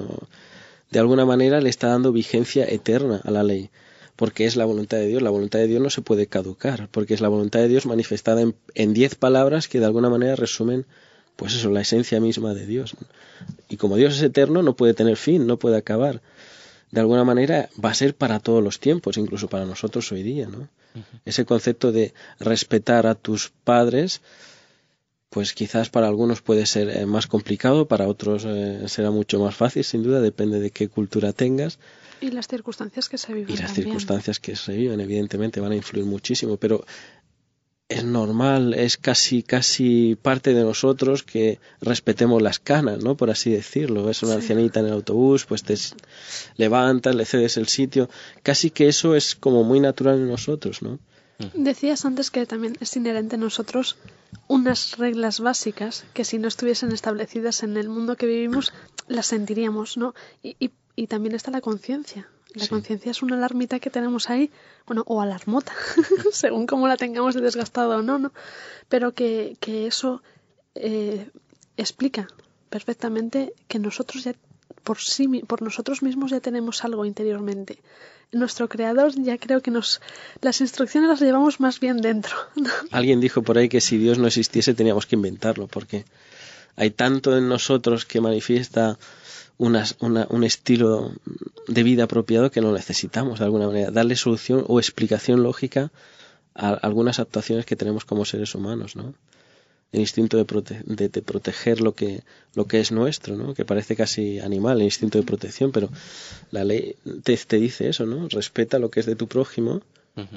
De 0.92 1.00
alguna 1.00 1.24
manera 1.24 1.60
le 1.60 1.70
está 1.70 1.88
dando 1.88 2.12
vigencia 2.12 2.64
eterna 2.64 3.20
a 3.24 3.32
la 3.32 3.42
ley, 3.42 3.70
porque 4.14 4.44
es 4.46 4.54
la 4.54 4.64
voluntad 4.64 4.98
de 4.98 5.08
Dios. 5.08 5.20
La 5.20 5.30
voluntad 5.30 5.58
de 5.58 5.66
Dios 5.66 5.82
no 5.82 5.90
se 5.90 6.02
puede 6.02 6.28
caducar, 6.28 6.88
porque 6.92 7.14
es 7.14 7.20
la 7.20 7.26
voluntad 7.26 7.58
de 7.58 7.66
Dios 7.66 7.84
manifestada 7.84 8.44
en, 8.74 8.94
diez 8.94 9.16
palabras 9.16 9.66
que 9.66 9.80
de 9.80 9.86
alguna 9.86 10.08
manera 10.08 10.36
resumen 10.36 10.86
pues 11.34 11.54
eso, 11.54 11.68
la 11.70 11.80
esencia 11.80 12.20
misma 12.20 12.54
de 12.54 12.64
Dios. 12.64 12.94
Y 13.68 13.76
como 13.76 13.96
Dios 13.96 14.14
es 14.14 14.22
eterno, 14.22 14.62
no 14.62 14.76
puede 14.76 14.94
tener 14.94 15.16
fin, 15.16 15.48
no 15.48 15.56
puede 15.56 15.76
acabar 15.76 16.20
de 16.90 17.00
alguna 17.00 17.24
manera 17.24 17.68
va 17.82 17.90
a 17.90 17.94
ser 17.94 18.14
para 18.14 18.40
todos 18.40 18.62
los 18.62 18.80
tiempos, 18.80 19.16
incluso 19.16 19.48
para 19.48 19.64
nosotros 19.64 20.10
hoy 20.12 20.22
día, 20.22 20.48
¿no? 20.48 20.68
Ese 21.24 21.44
concepto 21.44 21.92
de 21.92 22.12
respetar 22.40 23.06
a 23.06 23.14
tus 23.14 23.52
padres, 23.64 24.20
pues 25.30 25.52
quizás 25.52 25.90
para 25.90 26.08
algunos 26.08 26.42
puede 26.42 26.66
ser 26.66 26.88
eh, 26.88 27.06
más 27.06 27.26
complicado, 27.26 27.86
para 27.86 28.08
otros 28.08 28.44
eh, 28.46 28.88
será 28.88 29.10
mucho 29.10 29.38
más 29.38 29.54
fácil, 29.54 29.84
sin 29.84 30.02
duda, 30.02 30.20
depende 30.20 30.58
de 30.58 30.70
qué 30.70 30.88
cultura 30.88 31.32
tengas. 31.32 31.78
Y 32.20 32.30
las 32.30 32.48
circunstancias 32.48 33.08
que 33.08 33.18
se 33.18 33.32
viven. 33.32 33.54
Y 33.54 33.58
las 33.58 33.74
circunstancias 33.74 34.40
que 34.40 34.56
se 34.56 34.74
viven, 34.74 35.00
evidentemente, 35.00 35.60
van 35.60 35.72
a 35.72 35.76
influir 35.76 36.04
muchísimo, 36.04 36.56
pero 36.56 36.84
es 37.88 38.04
normal, 38.04 38.74
es 38.74 38.98
casi, 38.98 39.42
casi 39.42 40.14
parte 40.20 40.52
de 40.52 40.62
nosotros 40.62 41.22
que 41.22 41.58
respetemos 41.80 42.42
las 42.42 42.58
canas, 42.58 43.02
¿no? 43.02 43.16
Por 43.16 43.30
así 43.30 43.50
decirlo. 43.50 44.10
Es 44.10 44.22
una 44.22 44.34
ancianita 44.34 44.80
en 44.80 44.86
el 44.86 44.92
autobús, 44.92 45.46
pues 45.46 45.62
te 45.62 45.74
levantas, 46.56 47.14
le 47.14 47.24
cedes 47.24 47.56
el 47.56 47.66
sitio. 47.66 48.10
Casi 48.42 48.70
que 48.70 48.88
eso 48.88 49.14
es 49.14 49.34
como 49.34 49.64
muy 49.64 49.80
natural 49.80 50.18
en 50.18 50.28
nosotros, 50.28 50.82
¿no? 50.82 50.98
Decías 51.54 52.04
antes 52.04 52.30
que 52.30 52.44
también 52.46 52.76
es 52.80 52.94
inherente 52.96 53.36
en 53.36 53.42
nosotros 53.42 53.96
unas 54.48 54.98
reglas 54.98 55.40
básicas 55.40 56.04
que 56.12 56.24
si 56.24 56.38
no 56.38 56.48
estuviesen 56.48 56.92
establecidas 56.92 57.62
en 57.62 57.76
el 57.76 57.88
mundo 57.88 58.16
que 58.16 58.26
vivimos, 58.26 58.72
las 59.06 59.26
sentiríamos, 59.26 59.96
¿no? 59.96 60.14
Y, 60.42 60.56
y, 60.58 60.72
y 60.96 61.06
también 61.06 61.34
está 61.34 61.50
la 61.52 61.60
conciencia. 61.60 62.28
La 62.54 62.66
conciencia 62.66 63.10
es 63.10 63.22
una 63.22 63.36
alarmita 63.36 63.78
que 63.78 63.90
tenemos 63.90 64.30
ahí, 64.30 64.50
bueno, 64.86 65.04
o 65.06 65.20
alarmota, 65.20 65.72
según 66.32 66.66
cómo 66.66 66.88
la 66.88 66.96
tengamos 66.96 67.34
de 67.34 67.42
desgastada 67.42 67.98
o 67.98 68.02
no, 68.02 68.18
¿no? 68.18 68.32
Pero 68.88 69.12
que, 69.12 69.56
que 69.60 69.86
eso 69.86 70.22
eh, 70.74 71.30
explica 71.76 72.26
perfectamente 72.70 73.52
que 73.66 73.78
nosotros 73.78 74.24
ya 74.24 74.34
por 74.82 74.98
sí, 74.98 75.28
por 75.46 75.60
nosotros 75.62 76.02
mismos 76.02 76.30
ya 76.30 76.40
tenemos 76.40 76.84
algo 76.84 77.04
interiormente. 77.04 77.78
Nuestro 78.32 78.68
creador 78.68 79.12
ya 79.16 79.38
creo 79.38 79.60
que 79.60 79.70
nos 79.70 80.00
las 80.40 80.60
instrucciones 80.60 81.08
las 81.08 81.20
llevamos 81.20 81.60
más 81.60 81.80
bien 81.80 81.98
dentro. 81.98 82.34
Alguien 82.90 83.20
dijo 83.20 83.42
por 83.42 83.58
ahí 83.58 83.68
que 83.68 83.80
si 83.80 83.98
Dios 83.98 84.18
no 84.18 84.26
existiese 84.26 84.74
teníamos 84.74 85.06
que 85.06 85.16
inventarlo, 85.16 85.66
porque 85.66 86.04
hay 86.76 86.90
tanto 86.90 87.36
en 87.36 87.48
nosotros 87.48 88.04
que 88.06 88.20
manifiesta 88.20 88.98
un 89.58 90.44
estilo 90.44 91.12
de 91.66 91.82
vida 91.82 92.04
apropiado 92.04 92.50
que 92.50 92.60
no 92.60 92.72
necesitamos 92.72 93.40
de 93.40 93.44
alguna 93.44 93.66
manera, 93.66 93.90
darle 93.90 94.16
solución 94.16 94.64
o 94.68 94.78
explicación 94.78 95.42
lógica 95.42 95.90
a 96.54 96.70
algunas 96.70 97.18
actuaciones 97.18 97.66
que 97.66 97.76
tenemos 97.76 98.04
como 98.04 98.24
seres 98.24 98.54
humanos, 98.54 98.96
¿no? 98.96 99.14
El 99.90 100.00
instinto 100.00 100.36
de, 100.36 100.44
proteger 100.44 101.80
lo 101.80 101.94
que, 101.94 102.22
lo 102.54 102.66
que 102.66 102.80
es 102.80 102.92
nuestro, 102.92 103.36
¿no? 103.36 103.54
Que 103.54 103.64
parece 103.64 103.96
casi 103.96 104.38
animal, 104.38 104.78
el 104.78 104.84
instinto 104.84 105.18
de 105.18 105.24
protección, 105.24 105.72
pero 105.72 105.88
la 106.50 106.62
ley 106.62 106.96
te, 107.22 107.36
te 107.36 107.56
dice 107.56 107.88
eso, 107.88 108.04
¿no? 108.04 108.28
Respeta 108.28 108.78
lo 108.78 108.90
que 108.90 109.00
es 109.00 109.06
de 109.06 109.16
tu 109.16 109.28
prójimo 109.28 109.80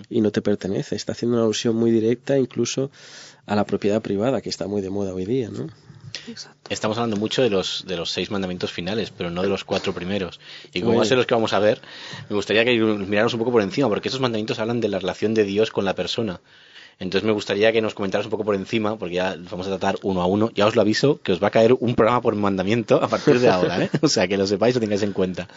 y 0.10 0.21
no 0.21 0.31
te 0.31 0.41
pertenece. 0.41 0.95
Está 0.95 1.12
haciendo 1.12 1.38
una 1.38 1.43
alusión 1.43 1.75
muy 1.75 1.91
directa 1.91 2.38
incluso 2.38 2.91
a 3.45 3.55
la 3.55 3.65
propiedad 3.65 4.01
privada, 4.01 4.41
que 4.41 4.49
está 4.49 4.67
muy 4.67 4.81
de 4.81 4.89
moda 4.89 5.13
hoy 5.13 5.25
día, 5.25 5.49
¿no? 5.49 5.67
Estamos 6.69 6.97
hablando 6.97 7.17
mucho 7.17 7.41
de 7.41 7.50
los, 7.50 7.84
de 7.88 7.97
los 7.97 8.12
seis 8.12 8.32
mandamientos 8.32 8.71
finales, 8.71 9.12
pero 9.12 9.30
no 9.30 9.41
de 9.41 9.50
los 9.50 9.63
cuatro 9.63 9.93
primeros. 9.93 10.39
Y 10.74 10.82
como 10.82 10.97
va 10.97 11.04
a 11.04 11.06
ser 11.06 11.17
los 11.17 11.26
que 11.26 11.34
vamos 11.34 11.54
a 11.54 11.60
ver, 11.60 11.82
me 12.30 12.36
gustaría 12.36 12.65
que 12.65 12.74
miráramos 12.78 13.34
un 13.34 13.39
poco 13.39 13.52
por 13.52 13.62
encima, 13.62 13.88
porque 13.89 14.10
esos 14.10 14.21
mandamientos 14.21 14.60
hablan 14.60 14.82
de 14.82 14.89
la 14.89 15.00
relación 15.00 15.34
de 15.34 15.43
Dios 15.43 15.71
con 15.71 15.86
la 15.86 15.95
persona. 15.95 16.41
Entonces 17.02 17.26
me 17.26 17.34
gustaría 17.34 17.71
que 17.71 17.82
nos 17.82 17.95
comentaras 17.95 18.28
un 18.28 18.30
poco 18.30 18.45
por 18.45 18.54
encima, 18.54 18.95
porque 19.00 19.15
ya 19.15 19.36
vamos 19.50 19.65
a 19.65 19.71
tratar 19.71 19.97
uno 20.04 20.21
a 20.21 20.28
uno. 20.28 20.52
Ya 20.54 20.67
os 20.67 20.76
lo 20.76 20.82
aviso, 20.82 21.19
que 21.24 21.32
os 21.32 21.41
va 21.41 21.47
a 21.47 21.50
caer 21.50 21.74
un 21.74 21.95
programa 21.95 22.21
por 22.21 22.36
mandamiento 22.36 23.02
a 23.04 23.08
partir 23.08 23.39
de 23.39 23.50
ahora, 23.50 23.86
¿eh? 23.86 23.89
O 24.04 24.08
sea, 24.08 24.28
que 24.28 24.38
lo 24.38 24.45
sepáis, 24.45 24.76
lo 24.76 24.82
tengáis 24.82 25.02
en 25.02 25.12
cuenta. 25.12 25.47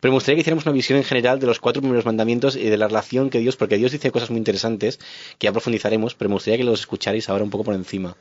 Pero 0.00 0.12
me 0.12 0.16
gustaría 0.16 0.36
que 0.36 0.40
hiciéramos 0.40 0.64
una 0.64 0.72
visión 0.72 0.96
en 0.96 1.04
general 1.04 1.38
de 1.38 1.46
los 1.46 1.60
cuatro 1.60 1.82
primeros 1.82 2.06
mandamientos 2.06 2.56
y 2.56 2.70
de 2.70 2.78
la 2.78 2.88
relación 2.88 3.28
que 3.28 3.40
Dios, 3.40 3.56
porque 3.56 3.76
Dios 3.76 3.92
dice 3.92 4.10
cosas 4.10 4.30
muy 4.30 4.38
interesantes 4.38 4.98
que 5.38 5.44
ya 5.44 5.52
profundizaremos, 5.52 6.14
pero 6.14 6.30
me 6.30 6.36
gustaría 6.36 6.56
que 6.56 6.64
los 6.64 6.80
escucharais 6.80 7.28
ahora 7.28 7.44
un 7.44 7.50
poco 7.50 7.64
por 7.64 7.74
encima. 7.74 8.16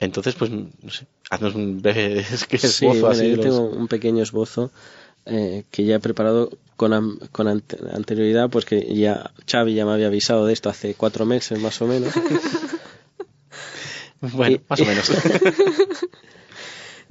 Entonces, 0.00 0.34
pues, 0.34 0.50
no 0.50 0.90
sé, 0.90 1.06
haznos 1.28 1.54
un 1.54 1.82
breve 1.82 2.20
esbozo. 2.50 3.14
Sí, 3.14 3.30
yo 3.30 3.40
tengo 3.40 3.70
un 3.70 3.86
pequeño 3.86 4.22
esbozo 4.22 4.72
eh, 5.26 5.64
que 5.70 5.84
ya 5.84 5.96
he 5.96 6.00
preparado 6.00 6.50
con, 6.76 7.18
con 7.30 7.46
anterioridad, 7.46 8.48
pues 8.48 8.64
que 8.64 8.94
ya 8.94 9.30
Xavi 9.46 9.74
ya 9.74 9.84
me 9.84 9.92
había 9.92 10.06
avisado 10.06 10.46
de 10.46 10.54
esto 10.54 10.70
hace 10.70 10.94
cuatro 10.94 11.26
meses 11.26 11.60
más 11.60 11.80
o 11.82 11.86
menos. 11.86 12.14
bueno, 14.20 14.60
más 14.66 14.80
o 14.80 14.84
menos. 14.86 15.10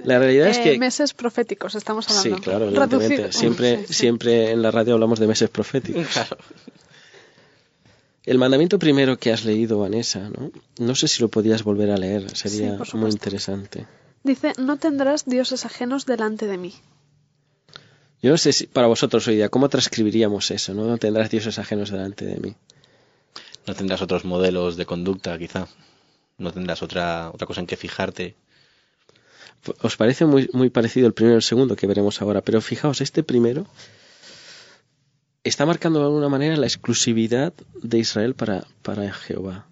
La 0.04 0.18
realidad 0.18 0.48
es 0.48 0.58
que... 0.58 0.78
Meses 0.78 1.12
proféticos 1.12 1.74
estamos 1.74 2.08
hablando. 2.08 2.38
Sí, 2.38 2.42
claro, 2.42 2.68
evidentemente. 2.68 3.32
Siempre, 3.32 3.86
siempre 3.86 4.50
en 4.50 4.62
la 4.62 4.70
radio 4.70 4.94
hablamos 4.94 5.20
de 5.20 5.26
meses 5.26 5.50
proféticos. 5.50 6.06
Claro. 6.06 6.38
El 8.26 8.38
mandamiento 8.38 8.78
primero 8.78 9.18
que 9.18 9.32
has 9.32 9.44
leído, 9.44 9.78
Vanessa, 9.78 10.28
¿no? 10.28 10.52
No 10.78 10.94
sé 10.94 11.08
si 11.08 11.22
lo 11.22 11.28
podías 11.28 11.62
volver 11.62 11.90
a 11.90 11.96
leer, 11.96 12.36
sería 12.36 12.78
muy 12.92 13.10
interesante. 13.10 13.86
Dice, 14.22 14.52
no 14.58 14.76
tendrás 14.76 15.24
dioses 15.24 15.64
ajenos 15.64 16.04
delante 16.04 16.46
de 16.46 16.58
mí. 16.58 16.74
Yo 18.22 18.30
no 18.30 18.36
sé 18.36 18.52
si 18.52 18.66
para 18.66 18.86
vosotros 18.86 19.26
hoy 19.28 19.36
día, 19.36 19.48
¿cómo 19.48 19.70
transcribiríamos 19.70 20.50
eso? 20.50 20.74
¿no? 20.74 20.84
no 20.84 20.98
tendrás 20.98 21.30
dioses 21.30 21.58
ajenos 21.58 21.90
delante 21.90 22.26
de 22.26 22.36
mí. 22.36 22.54
No 23.66 23.74
tendrás 23.74 24.02
otros 24.02 24.26
modelos 24.26 24.76
de 24.76 24.84
conducta, 24.84 25.38
quizá. 25.38 25.68
No 26.36 26.52
tendrás 26.52 26.82
otra, 26.82 27.30
otra 27.32 27.46
cosa 27.46 27.60
en 27.60 27.66
que 27.66 27.76
fijarte. 27.76 28.36
Os 29.80 29.96
parece 29.96 30.26
muy, 30.26 30.50
muy 30.52 30.68
parecido 30.68 31.06
el 31.06 31.14
primero 31.14 31.36
y 31.36 31.36
el 31.36 31.42
segundo 31.42 31.76
que 31.76 31.86
veremos 31.86 32.20
ahora, 32.20 32.42
pero 32.42 32.60
fijaos, 32.60 33.00
este 33.00 33.22
primero 33.22 33.66
está 35.44 35.66
marcando 35.66 36.00
de 36.00 36.06
alguna 36.06 36.28
manera 36.28 36.56
la 36.56 36.66
exclusividad 36.66 37.52
de 37.82 37.98
Israel 37.98 38.34
para, 38.34 38.66
para 38.82 39.12
Jehová. 39.12 39.66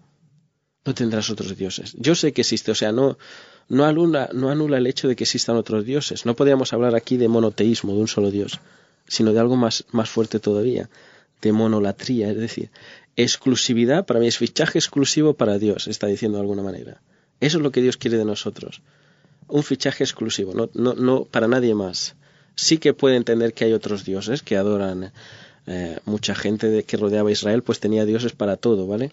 No 0.84 0.94
tendrás 0.94 1.28
otros 1.30 1.56
dioses. 1.56 1.94
Yo 1.98 2.14
sé 2.14 2.32
que 2.32 2.40
existe, 2.40 2.70
o 2.70 2.74
sea, 2.74 2.92
no, 2.92 3.18
no, 3.68 3.84
anula, 3.84 4.30
no 4.32 4.50
anula 4.50 4.78
el 4.78 4.86
hecho 4.86 5.08
de 5.08 5.16
que 5.16 5.24
existan 5.24 5.56
otros 5.56 5.84
dioses. 5.84 6.24
No 6.24 6.34
podríamos 6.34 6.72
hablar 6.72 6.94
aquí 6.94 7.16
de 7.16 7.28
monoteísmo, 7.28 7.92
de 7.94 8.00
un 8.00 8.08
solo 8.08 8.30
dios, 8.30 8.60
sino 9.06 9.32
de 9.32 9.40
algo 9.40 9.56
más, 9.56 9.84
más 9.90 10.08
fuerte 10.08 10.40
todavía, 10.40 10.88
de 11.42 11.52
monolatría, 11.52 12.30
es 12.30 12.38
decir, 12.38 12.70
exclusividad, 13.16 14.06
para 14.06 14.20
mí 14.20 14.28
es 14.28 14.38
fichaje 14.38 14.78
exclusivo 14.78 15.34
para 15.34 15.58
Dios, 15.58 15.88
está 15.88 16.06
diciendo 16.06 16.38
de 16.38 16.42
alguna 16.42 16.62
manera. 16.62 17.02
Eso 17.40 17.58
es 17.58 17.62
lo 17.62 17.70
que 17.70 17.82
Dios 17.82 17.96
quiere 17.96 18.16
de 18.16 18.24
nosotros. 18.24 18.80
Un 19.48 19.62
fichaje 19.62 20.04
exclusivo, 20.04 20.54
no, 20.54 20.70
no, 20.74 20.94
no 20.94 21.24
para 21.24 21.48
nadie 21.48 21.74
más. 21.74 22.16
Sí 22.54 22.78
que 22.78 22.94
puede 22.94 23.16
entender 23.16 23.54
que 23.54 23.64
hay 23.64 23.72
otros 23.72 24.04
dioses 24.04 24.42
que 24.42 24.56
adoran 24.56 25.12
eh, 25.70 25.98
mucha 26.06 26.34
gente 26.34 26.70
de, 26.70 26.84
que 26.84 26.96
rodeaba 26.96 27.28
a 27.28 27.32
Israel 27.32 27.62
pues 27.62 27.78
tenía 27.78 28.06
dioses 28.06 28.32
para 28.32 28.56
todo, 28.56 28.86
¿vale? 28.86 29.12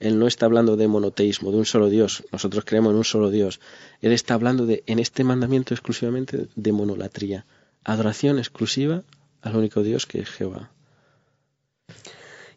Él 0.00 0.18
no 0.18 0.26
está 0.26 0.46
hablando 0.46 0.76
de 0.76 0.88
monoteísmo, 0.88 1.52
de 1.52 1.58
un 1.58 1.64
solo 1.64 1.88
Dios. 1.90 2.24
Nosotros 2.32 2.64
creemos 2.64 2.90
en 2.90 2.96
un 2.96 3.04
solo 3.04 3.30
Dios. 3.30 3.60
Él 4.00 4.10
está 4.10 4.34
hablando 4.34 4.66
de, 4.66 4.82
en 4.86 4.98
este 4.98 5.22
mandamiento 5.22 5.74
exclusivamente 5.74 6.48
de 6.56 6.72
monolatría. 6.72 7.46
Adoración 7.84 8.40
exclusiva 8.40 9.04
al 9.42 9.54
único 9.54 9.84
Dios 9.84 10.06
que 10.06 10.18
es 10.18 10.28
Jehová. 10.28 10.72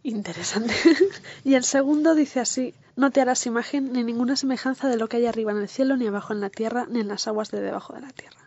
Interesante. 0.01 0.73
y 1.43 1.53
el 1.53 1.65
segundo 1.65 2.15
dice 2.15 2.39
así, 2.39 2.73
no 2.95 3.11
te 3.11 3.21
harás 3.21 3.45
imagen 3.45 3.93
ni 3.93 4.03
ninguna 4.03 4.35
semejanza 4.35 4.89
de 4.89 4.97
lo 4.97 5.07
que 5.07 5.17
hay 5.17 5.27
arriba 5.27 5.51
en 5.51 5.59
el 5.59 5.69
cielo, 5.69 5.97
ni 5.97 6.07
abajo 6.07 6.33
en 6.33 6.41
la 6.41 6.49
tierra, 6.49 6.87
ni 6.89 7.01
en 7.01 7.09
las 7.09 7.27
aguas 7.27 7.51
de 7.51 7.61
debajo 7.61 7.93
de 7.93 8.01
la 8.01 8.11
tierra 8.11 8.44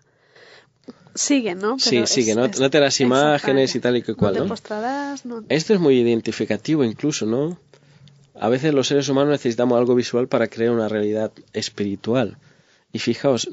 sigue, 1.18 1.54
¿no? 1.54 1.78
sí, 1.78 2.07
sigue, 2.07 2.35
no, 2.35 2.48
no, 2.48 2.70
te 2.70 2.81
las 2.81 3.00
imágenes 3.00 3.74
y 3.74 3.81
tal 3.81 3.96
y 3.96 4.02
que 4.02 4.14
cual, 4.14 4.35
¿no? 4.35 4.54
Te 4.54 4.74
no. 5.24 5.44
Esto 5.48 5.74
es 5.74 5.81
muy 5.81 5.98
identificativo 5.98 6.85
incluso, 6.85 7.26
¿no? 7.26 7.59
A 8.35 8.48
veces 8.48 8.72
los 8.72 8.87
seres 8.87 9.09
humanos 9.09 9.33
necesitamos 9.33 9.78
algo 9.78 9.94
visual 9.94 10.28
para 10.28 10.46
crear 10.46 10.70
una 10.70 10.88
realidad 10.88 11.33
espiritual. 11.52 12.38
Y 12.92 13.00
fijaos, 13.00 13.48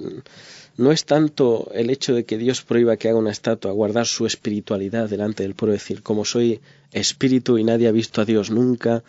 no 0.78 0.92
es 0.92 1.06
tanto 1.06 1.70
el 1.74 1.90
hecho 1.90 2.14
de 2.14 2.26
que 2.26 2.38
Dios 2.38 2.62
prohíba 2.62 2.98
que 2.98 3.10
haga 3.10 3.18
una 3.18 3.32
estatua, 3.32 3.72
guardar 3.72 4.06
su 4.06 4.26
espiritualidad 4.26 5.10
delante 5.10 5.44
del 5.44 5.56
pueblo, 5.56 5.74
decir, 5.74 6.04
como 6.04 6.24
soy 6.24 6.62
espíritu 6.92 7.58
y 7.58 7.64
nadie 7.64 7.88
ha 7.88 7.92
visto 7.92 8.22
a 8.22 8.26
Dios 8.26 8.52
nunca, 8.52 9.04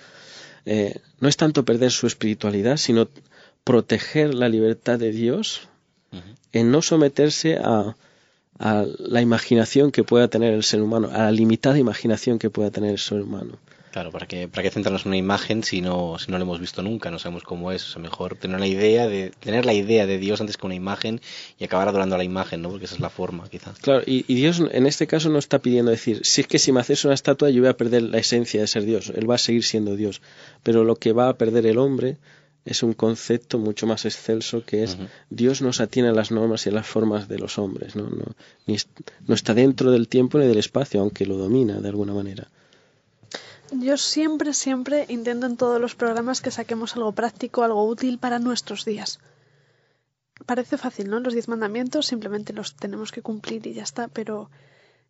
eh, 0.64 0.98
no 1.20 1.28
es 1.28 1.36
tanto 1.36 1.64
perder 1.64 1.90
su 1.90 2.06
espiritualidad, 2.06 2.76
sino 2.76 3.08
proteger 3.64 4.34
la 4.34 4.48
libertad 4.48 4.98
de 4.98 5.12
Dios 5.12 5.68
en 6.52 6.70
no 6.70 6.82
someterse 6.82 7.56
a, 7.56 7.96
a 8.58 8.84
la 8.98 9.20
imaginación 9.20 9.90
que 9.90 10.04
pueda 10.04 10.28
tener 10.28 10.54
el 10.54 10.62
ser 10.62 10.82
humano, 10.82 11.08
a 11.12 11.24
la 11.24 11.30
limitada 11.30 11.78
imaginación 11.78 12.38
que 12.38 12.50
pueda 12.50 12.70
tener 12.70 12.90
el 12.90 12.98
ser 12.98 13.20
humano. 13.22 13.58
Claro, 13.96 14.10
¿para 14.10 14.26
qué, 14.26 14.46
para 14.46 14.62
qué 14.62 14.70
centrarnos 14.70 15.06
en 15.06 15.08
una 15.08 15.16
imagen 15.16 15.62
si 15.62 15.80
no, 15.80 16.18
si 16.18 16.30
no 16.30 16.36
la 16.36 16.44
hemos 16.44 16.60
visto 16.60 16.82
nunca? 16.82 17.10
No 17.10 17.18
sabemos 17.18 17.44
cómo 17.44 17.72
es. 17.72 17.82
O 17.88 17.92
sea, 17.92 18.02
mejor 18.02 18.36
tener 18.36 18.60
la 18.60 18.66
idea 18.66 19.08
de, 19.08 19.32
tener 19.40 19.64
la 19.64 19.72
idea 19.72 20.04
de 20.04 20.18
Dios 20.18 20.38
antes 20.38 20.58
que 20.58 20.66
una 20.66 20.74
imagen 20.74 21.22
y 21.58 21.64
acabar 21.64 21.88
adorando 21.88 22.14
a 22.14 22.18
la 22.18 22.24
imagen, 22.24 22.60
¿no? 22.60 22.68
Porque 22.68 22.84
esa 22.84 22.96
es 22.96 23.00
la 23.00 23.08
forma, 23.08 23.48
quizás. 23.48 23.78
Claro, 23.78 24.02
y, 24.04 24.26
y, 24.28 24.34
Dios 24.34 24.60
en 24.70 24.86
este 24.86 25.06
caso 25.06 25.30
no 25.30 25.38
está 25.38 25.60
pidiendo 25.60 25.90
decir, 25.90 26.20
si 26.24 26.42
es 26.42 26.46
que 26.46 26.58
si 26.58 26.72
me 26.72 26.80
haces 26.80 27.06
una 27.06 27.14
estatua 27.14 27.48
yo 27.48 27.62
voy 27.62 27.70
a 27.70 27.76
perder 27.78 28.02
la 28.02 28.18
esencia 28.18 28.60
de 28.60 28.66
ser 28.66 28.84
Dios. 28.84 29.10
Él 29.16 29.30
va 29.30 29.36
a 29.36 29.38
seguir 29.38 29.64
siendo 29.64 29.96
Dios. 29.96 30.20
Pero 30.62 30.84
lo 30.84 30.96
que 30.96 31.14
va 31.14 31.30
a 31.30 31.38
perder 31.38 31.64
el 31.64 31.78
hombre 31.78 32.18
es 32.66 32.82
un 32.82 32.92
concepto 32.94 33.58
mucho 33.58 33.86
más 33.86 34.04
excelso 34.04 34.64
que 34.64 34.82
es 34.82 34.98
Dios 35.30 35.62
nos 35.62 35.80
atiene 35.80 36.08
a 36.08 36.12
las 36.12 36.32
normas 36.32 36.66
y 36.66 36.70
a 36.70 36.72
las 36.72 36.86
formas 36.86 37.28
de 37.28 37.38
los 37.38 37.58
hombres, 37.58 37.94
¿no? 37.94 38.08
No, 38.10 38.24
no 39.26 39.34
está 39.34 39.54
dentro 39.54 39.92
del 39.92 40.08
tiempo 40.08 40.38
ni 40.38 40.46
del 40.46 40.58
espacio, 40.58 41.00
aunque 41.00 41.26
lo 41.26 41.36
domina 41.36 41.80
de 41.80 41.88
alguna 41.88 42.12
manera. 42.12 42.48
Yo 43.70 43.96
siempre, 43.96 44.52
siempre 44.52 45.06
intento 45.08 45.46
en 45.46 45.56
todos 45.56 45.80
los 45.80 45.94
programas 45.94 46.40
que 46.40 46.50
saquemos 46.50 46.96
algo 46.96 47.12
práctico, 47.12 47.62
algo 47.62 47.86
útil 47.86 48.18
para 48.18 48.38
nuestros 48.38 48.84
días. 48.84 49.20
Parece 50.44 50.76
fácil, 50.76 51.08
¿no? 51.08 51.20
Los 51.20 51.32
diez 51.32 51.48
mandamientos 51.48 52.06
simplemente 52.06 52.52
los 52.52 52.74
tenemos 52.74 53.10
que 53.12 53.22
cumplir 53.22 53.66
y 53.66 53.74
ya 53.74 53.84
está, 53.84 54.08
pero 54.08 54.50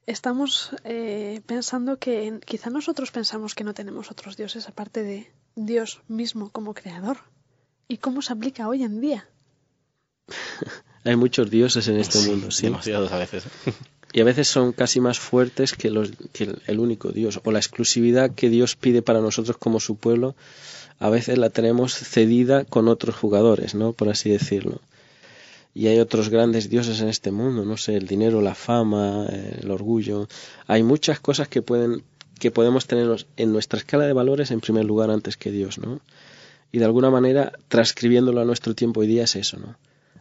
estamos 0.07 0.71
eh, 0.85 1.41
pensando 1.47 1.99
que 1.99 2.39
quizá 2.45 2.71
nosotros 2.71 3.11
pensamos 3.11 3.55
que 3.55 3.65
no 3.65 3.75
tenemos 3.75 4.11
otros 4.11 4.37
dioses 4.37 4.69
aparte 4.69 5.03
de, 5.03 5.31
Dios 5.57 6.03
mismo 6.07 6.51
como 6.51 6.75
creador 6.75 7.17
y 7.89 7.99
cómo 7.99 8.23
se 8.23 8.33
aplica 8.33 8.69
hoy 8.69 8.83
en 8.83 9.01
día. 9.01 9.29
Hay 11.05 11.17
muchos 11.17 11.51
dioses 11.51 11.87
en 11.89 11.99
este 11.99 12.19
mundo, 12.21 12.51
sí. 12.51 12.67
Demasiados 12.67 13.13
a 13.13 13.19
veces. 13.19 13.45
Y 14.13 14.21
a 14.21 14.25
veces 14.25 14.49
son 14.49 14.73
casi 14.73 14.99
más 14.99 15.19
fuertes 15.19 15.75
que, 15.75 15.91
los, 15.91 16.13
que 16.33 16.57
el 16.67 16.79
único 16.79 17.11
Dios. 17.11 17.41
O 17.45 17.53
la 17.53 17.59
exclusividad 17.59 18.31
que 18.31 18.49
Dios 18.49 18.75
pide 18.75 19.03
para 19.03 19.21
nosotros 19.21 19.59
como 19.59 19.79
su 19.79 19.97
pueblo, 19.97 20.35
a 20.99 21.11
veces 21.11 21.37
la 21.37 21.51
tenemos 21.51 21.95
cedida 21.95 22.65
con 22.65 22.89
otros 22.89 23.15
jugadores, 23.15 23.75
¿no? 23.75 23.93
Por 23.93 24.09
así 24.09 24.31
decirlo. 24.31 24.81
Y 25.75 25.89
hay 25.89 25.99
otros 25.99 26.31
grandes 26.31 26.71
dioses 26.71 27.03
en 27.03 27.09
este 27.09 27.31
mundo, 27.31 27.67
no 27.67 27.77
sé, 27.77 27.97
el 27.97 28.07
dinero, 28.07 28.41
la 28.41 28.55
fama, 28.55 29.27
el 29.27 29.71
orgullo. 29.71 30.29
Hay 30.67 30.83
muchas 30.83 31.21
cosas 31.21 31.49
que 31.49 31.61
pueden 31.61 32.03
que 32.39 32.51
podemos 32.51 32.87
tener 32.87 33.27
en 33.37 33.53
nuestra 33.53 33.79
escala 33.79 34.07
de 34.07 34.13
valores 34.13 34.51
en 34.51 34.61
primer 34.61 34.85
lugar 34.85 35.11
antes 35.11 35.37
que 35.37 35.51
Dios, 35.51 35.79
¿no? 35.79 36.01
Y 36.77 36.79
de 36.79 36.85
alguna 36.85 37.09
manera, 37.09 37.53
transcribiéndolo 37.69 38.43
a 38.43 38.45
nuestro 38.45 38.75
tiempo 38.75 39.01
hoy 39.01 39.07
día 39.07 39.25
es 39.25 39.35
eso, 39.35 39.59
¿no? 39.59 39.79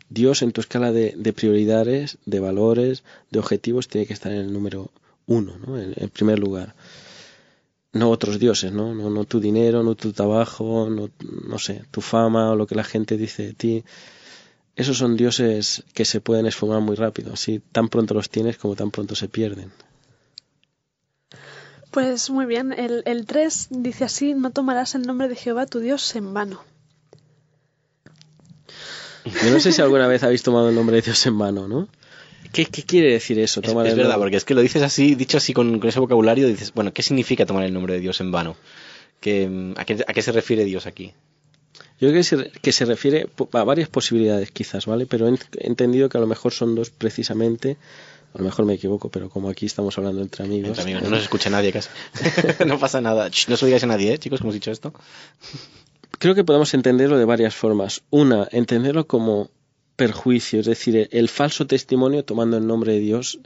Dios 0.07 0.41
en 0.41 0.53
tu 0.53 0.61
escala 0.61 0.93
de, 0.93 1.33
prioridades, 1.35 2.17
de 2.25 2.39
valores, 2.39 3.03
de 3.29 3.39
objetivos, 3.39 3.89
tiene 3.89 4.07
que 4.07 4.13
estar 4.13 4.31
en 4.31 4.37
el 4.37 4.53
número 4.53 4.89
uno, 5.25 5.57
¿no? 5.57 5.77
En, 5.77 6.09
primer 6.11 6.39
lugar. 6.39 6.73
No 7.91 8.09
otros 8.09 8.39
dioses, 8.39 8.71
¿no? 8.71 8.95
¿no? 8.95 9.09
No 9.09 9.25
tu 9.25 9.41
dinero, 9.41 9.83
no 9.83 9.95
tu 9.95 10.13
trabajo, 10.13 10.89
no, 10.89 11.09
no 11.45 11.59
sé, 11.59 11.83
tu 11.91 11.99
fama 11.99 12.51
o 12.51 12.55
lo 12.55 12.67
que 12.67 12.75
la 12.75 12.85
gente 12.85 13.17
dice 13.17 13.47
de 13.47 13.53
ti. 13.53 13.83
Esos 14.77 14.97
son 14.97 15.17
dioses 15.17 15.83
que 15.93 16.05
se 16.05 16.21
pueden 16.21 16.45
esfumar 16.45 16.79
muy 16.79 16.95
rápido, 16.95 17.33
así 17.33 17.61
tan 17.73 17.89
pronto 17.89 18.13
los 18.13 18.29
tienes 18.29 18.57
como 18.57 18.77
tan 18.77 18.91
pronto 18.91 19.13
se 19.13 19.27
pierden. 19.27 19.73
Pues 21.95 22.29
muy 22.29 22.45
bien, 22.45 22.73
el, 22.73 23.03
el 23.05 23.25
3 23.25 23.67
dice 23.69 24.03
así, 24.03 24.33
no 24.33 24.51
tomarás 24.51 24.95
el 24.95 25.03
nombre 25.03 25.29
de 25.29 25.37
Jehová 25.37 25.65
tu 25.65 25.79
Dios 25.79 26.13
en 26.17 26.33
vano. 26.33 26.61
Yo 29.23 29.49
no 29.49 29.61
sé 29.61 29.71
si 29.71 29.81
alguna 29.81 30.05
vez 30.05 30.21
habéis 30.21 30.43
tomado 30.43 30.67
el 30.67 30.75
nombre 30.75 30.97
de 30.97 31.03
Dios 31.03 31.25
en 31.25 31.37
vano, 31.37 31.69
¿no? 31.69 31.87
¿Qué, 32.51 32.65
quiere 32.65 33.13
decir 33.13 33.39
eso? 33.39 33.61
Tomar 33.61 33.87
es, 33.87 33.95
verdad, 33.95 34.17
porque 34.17 34.35
es 34.35 34.43
que 34.43 34.53
lo 34.53 34.59
dices 34.59 34.81
así, 34.81 35.15
dicho 35.15 35.37
así 35.37 35.53
con, 35.53 35.81
ese 35.87 36.01
vocabulario, 36.01 36.49
dices, 36.49 36.73
bueno, 36.73 36.91
¿qué 36.91 37.01
significa 37.01 37.45
tomar 37.45 37.63
el 37.63 37.71
nombre 37.71 37.93
de 37.93 38.01
Dios 38.01 38.19
en 38.19 38.29
vano? 38.29 38.57
¿Qué, 39.21 39.73
a, 39.77 39.85
qué, 39.85 40.21
se 40.21 40.33
refiere 40.33 40.65
Dios 40.65 40.87
aquí? 40.87 41.13
Yo 42.01 42.09
creo 42.09 42.15
que 42.15 42.23
se, 42.23 42.51
que 42.61 42.73
se 42.73 42.83
refiere 42.83 43.29
a 43.53 43.63
varias 43.63 43.87
posibilidades 43.87 44.51
quizás, 44.51 44.85
¿vale? 44.85 45.05
Pero 45.05 45.29
he 45.29 45.37
entendido 45.65 46.09
que 46.09 46.17
a 46.17 46.21
lo 46.21 46.27
mejor 46.27 46.51
son 46.51 46.75
dos 46.75 46.89
precisamente. 46.89 47.77
A 48.35 48.39
lo 48.39 48.43
mejor 48.43 48.65
me 48.65 48.73
equivoco, 48.73 49.09
pero 49.09 49.29
como 49.29 49.49
aquí 49.49 49.65
estamos 49.65 49.97
hablando 49.97 50.21
entre 50.21 50.43
amigos. 50.43 50.69
Entre 50.69 50.83
amigos, 50.83 51.03
no 51.03 51.09
nos 51.09 51.23
escucha 51.23 51.49
nadie 51.49 51.71
casi. 51.71 51.89
no 52.67 52.77
pasa 52.77 53.01
nada. 53.01 53.29
no 53.29 53.33
se 53.33 53.49
lo 53.49 53.65
digáis 53.65 53.83
a 53.83 53.87
nadie, 53.87 54.13
¿eh, 54.13 54.17
chicos, 54.19 54.39
como 54.39 54.51
hemos 54.51 54.55
dicho 54.55 54.71
esto 54.71 54.93
creo 56.17 56.35
que 56.35 56.43
podemos 56.43 56.73
entenderlo 56.73 57.17
de 57.17 57.25
varias 57.25 57.55
formas. 57.55 58.01
Una, 58.09 58.47
entenderlo 58.51 59.07
como 59.07 59.49
perjuicio, 59.95 60.59
es 60.59 60.65
decir, 60.65 61.07
el 61.11 61.29
falso 61.29 61.67
testimonio 61.67 62.25
tomando 62.25 62.57
el 62.57 62.67
nombre 62.67 62.93
de 62.93 62.99
Dios 62.99 63.39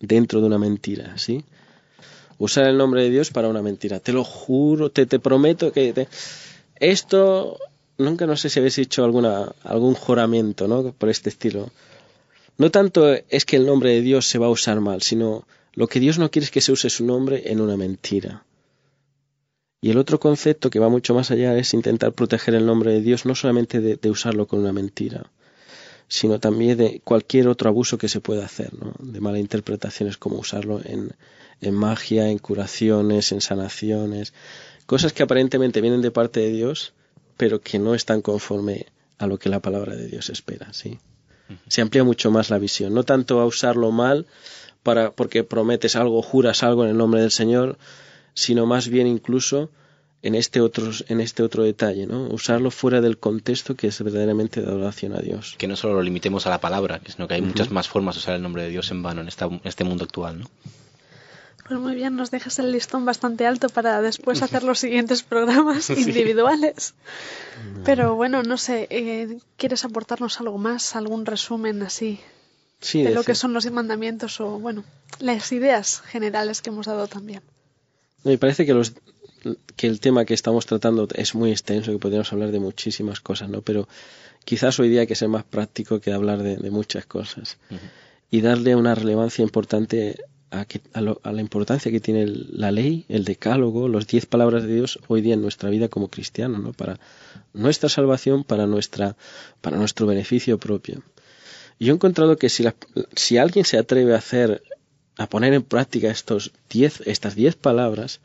dentro 0.00 0.40
de 0.40 0.46
una 0.46 0.58
mentira, 0.58 1.16
¿sí? 1.18 1.44
Usar 2.38 2.66
el 2.66 2.76
nombre 2.76 3.02
de 3.02 3.10
Dios 3.10 3.30
para 3.30 3.48
una 3.48 3.62
mentira. 3.62 4.00
Te 4.00 4.12
lo 4.12 4.24
juro, 4.24 4.90
te, 4.90 5.06
te 5.06 5.18
prometo 5.18 5.72
que 5.72 6.06
esto 6.76 7.58
nunca 7.96 8.26
no 8.26 8.36
sé 8.36 8.50
si 8.50 8.58
habéis 8.58 8.76
hecho 8.78 9.04
alguna 9.04 9.52
algún 9.62 9.94
juramento, 9.94 10.68
¿no? 10.68 10.92
Por 10.92 11.08
este 11.08 11.30
estilo. 11.30 11.70
No 12.58 12.70
tanto 12.70 13.12
es 13.28 13.44
que 13.44 13.56
el 13.56 13.66
nombre 13.66 13.90
de 13.90 14.00
Dios 14.00 14.26
se 14.26 14.38
va 14.38 14.46
a 14.46 14.50
usar 14.50 14.80
mal, 14.80 15.02
sino 15.02 15.46
lo 15.74 15.88
que 15.88 16.00
Dios 16.00 16.18
no 16.18 16.30
quiere 16.30 16.44
es 16.44 16.50
que 16.50 16.62
se 16.62 16.72
use 16.72 16.88
su 16.88 17.04
nombre 17.04 17.52
en 17.52 17.60
una 17.60 17.76
mentira. 17.76 18.44
Y 19.82 19.90
el 19.90 19.98
otro 19.98 20.18
concepto 20.18 20.70
que 20.70 20.78
va 20.78 20.88
mucho 20.88 21.14
más 21.14 21.30
allá 21.30 21.56
es 21.58 21.74
intentar 21.74 22.12
proteger 22.12 22.54
el 22.54 22.64
nombre 22.64 22.92
de 22.92 23.02
Dios, 23.02 23.26
no 23.26 23.34
solamente 23.34 23.80
de, 23.80 24.10
usarlo 24.10 24.46
con 24.46 24.60
una 24.60 24.72
mentira, 24.72 25.30
sino 26.08 26.40
también 26.40 26.78
de 26.78 27.00
cualquier 27.04 27.48
otro 27.48 27.68
abuso 27.68 27.98
que 27.98 28.08
se 28.08 28.20
pueda 28.20 28.46
hacer, 28.46 28.72
¿no? 28.72 28.94
de 28.98 29.20
malas 29.20 29.40
interpretaciones 29.40 30.16
como 30.16 30.38
usarlo 30.38 30.80
en, 30.82 31.12
en 31.60 31.74
magia, 31.74 32.30
en 32.30 32.38
curaciones, 32.38 33.32
en 33.32 33.42
sanaciones, 33.42 34.32
cosas 34.86 35.12
que 35.12 35.22
aparentemente 35.22 35.82
vienen 35.82 36.00
de 36.00 36.10
parte 36.10 36.40
de 36.40 36.50
Dios, 36.50 36.94
pero 37.36 37.60
que 37.60 37.78
no 37.78 37.94
están 37.94 38.22
conforme 38.22 38.86
a 39.18 39.26
lo 39.26 39.38
que 39.38 39.50
la 39.50 39.60
palabra 39.60 39.94
de 39.94 40.06
Dios 40.06 40.30
espera, 40.30 40.72
¿sí? 40.72 40.98
Se 41.68 41.80
amplía 41.80 42.04
mucho 42.04 42.30
más 42.30 42.50
la 42.50 42.58
visión, 42.58 42.94
no 42.94 43.04
tanto 43.04 43.40
a 43.40 43.46
usarlo 43.46 43.90
mal 43.90 44.26
para 44.82 45.10
porque 45.10 45.44
prometes 45.44 45.96
algo, 45.96 46.22
juras 46.22 46.62
algo 46.62 46.84
en 46.84 46.90
el 46.90 46.96
nombre 46.96 47.20
del 47.20 47.30
Señor, 47.30 47.78
sino 48.34 48.66
más 48.66 48.88
bien 48.88 49.06
incluso 49.06 49.70
en 50.22 50.34
este 50.34 50.60
otro, 50.60 50.90
en 51.08 51.20
este 51.20 51.42
otro 51.42 51.62
detalle, 51.62 52.06
¿no? 52.06 52.26
Usarlo 52.28 52.70
fuera 52.70 53.00
del 53.00 53.18
contexto 53.18 53.76
que 53.76 53.88
es 53.88 54.02
verdaderamente 54.02 54.60
de 54.60 54.66
adoración 54.66 55.12
a 55.12 55.20
Dios. 55.20 55.54
Que 55.58 55.68
no 55.68 55.76
solo 55.76 55.94
lo 55.94 56.02
limitemos 56.02 56.46
a 56.46 56.50
la 56.50 56.60
palabra, 56.60 57.00
sino 57.06 57.28
que 57.28 57.34
hay 57.34 57.42
muchas 57.42 57.70
más 57.70 57.88
formas 57.88 58.16
de 58.16 58.20
usar 58.20 58.34
el 58.34 58.42
nombre 58.42 58.62
de 58.62 58.70
Dios 58.70 58.90
en 58.90 59.02
vano 59.02 59.20
en, 59.20 59.28
este 59.28 59.84
mundo 59.84 60.04
actual, 60.04 60.40
¿no? 60.40 60.46
Pues 61.66 61.80
muy 61.80 61.96
bien, 61.96 62.14
nos 62.14 62.30
dejas 62.30 62.58
el 62.60 62.70
listón 62.70 63.04
bastante 63.04 63.44
alto 63.44 63.68
para 63.68 64.00
después 64.00 64.40
hacer 64.42 64.62
los 64.62 64.78
siguientes 64.78 65.22
programas 65.24 65.90
individuales. 65.90 66.94
Pero 67.84 68.14
bueno, 68.14 68.42
no 68.42 68.56
sé, 68.56 68.86
eh, 68.90 69.38
¿quieres 69.56 69.84
aportarnos 69.84 70.40
algo 70.40 70.58
más, 70.58 70.94
algún 70.94 71.26
resumen 71.26 71.82
así 71.82 72.20
de 72.92 73.10
lo 73.10 73.24
que 73.24 73.34
son 73.34 73.52
los 73.52 73.68
mandamientos 73.70 74.40
o, 74.40 74.58
bueno, 74.58 74.84
las 75.18 75.50
ideas 75.50 76.02
generales 76.02 76.62
que 76.62 76.70
hemos 76.70 76.86
dado 76.86 77.08
también? 77.08 77.42
Me 78.22 78.38
parece 78.38 78.64
que, 78.64 78.74
los, 78.74 78.92
que 79.76 79.86
el 79.88 79.98
tema 79.98 80.24
que 80.24 80.34
estamos 80.34 80.66
tratando 80.66 81.08
es 81.14 81.34
muy 81.34 81.50
extenso, 81.50 81.90
que 81.90 81.98
podríamos 81.98 82.32
hablar 82.32 82.52
de 82.52 82.60
muchísimas 82.60 83.20
cosas, 83.20 83.48
¿no? 83.48 83.62
Pero 83.62 83.88
quizás 84.44 84.78
hoy 84.78 84.88
día 84.88 85.00
hay 85.00 85.06
que 85.06 85.14
ser 85.14 85.28
más 85.28 85.44
práctico 85.44 86.00
que 86.00 86.12
hablar 86.12 86.42
de, 86.42 86.70
muchas 86.70 87.06
cosas. 87.06 87.58
Y 88.30 88.40
darle 88.40 88.76
una 88.76 88.94
relevancia 88.94 89.42
importante 89.42 90.16
a, 90.50 90.66
a, 90.92 91.32
la 91.32 91.40
importancia 91.40 91.90
que 91.90 92.00
tiene 92.00 92.26
la 92.26 92.70
ley, 92.70 93.04
el 93.08 93.24
decálogo, 93.24 93.88
los 93.88 94.06
diez 94.06 94.26
palabras 94.26 94.62
de 94.64 94.74
Dios 94.74 94.98
hoy 95.08 95.20
día 95.20 95.34
en 95.34 95.42
nuestra 95.42 95.70
vida 95.70 95.88
como 95.88 96.08
cristianos, 96.08 96.60
¿no? 96.62 96.72
Para 96.72 96.98
nuestra 97.52 97.88
salvación, 97.88 98.44
para, 98.44 98.66
nuestra, 98.66 99.16
para 99.60 99.76
nuestro 99.76 100.06
beneficio 100.06 100.58
propio. 100.58 101.02
yo 101.78 101.92
he 101.92 101.94
encontrado 101.94 102.36
que 102.36 102.48
si, 102.48 102.64
si 103.14 103.38
alguien 103.38 103.64
se 103.64 103.78
atreve 103.78 104.14
a 104.14 104.18
hacer 104.18 104.62
a 105.18 105.26
poner 105.28 105.54
en 105.54 105.62
práctica 105.62 106.10
estos 106.10 106.52
diez, 106.68 107.00
estas 107.06 107.34
diez 107.34 107.56
palabras, 107.56 108.20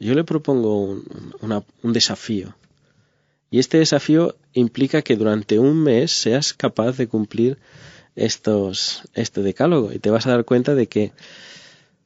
yo 0.00 0.14
le 0.14 0.24
propongo 0.24 1.02
un 1.82 1.92
desafío. 1.92 2.56
Y 3.50 3.58
este 3.58 3.78
desafío 3.78 4.36
implica 4.52 5.02
que 5.02 5.16
durante 5.16 5.58
un 5.58 5.82
mes 5.82 6.12
seas 6.12 6.54
capaz 6.54 6.96
de 6.96 7.08
cumplir 7.08 7.58
estos, 8.24 9.02
este 9.14 9.42
decálogo. 9.42 9.92
Y 9.92 9.98
te 9.98 10.10
vas 10.10 10.26
a 10.26 10.30
dar 10.30 10.44
cuenta 10.44 10.74
de 10.74 10.86
que 10.86 11.12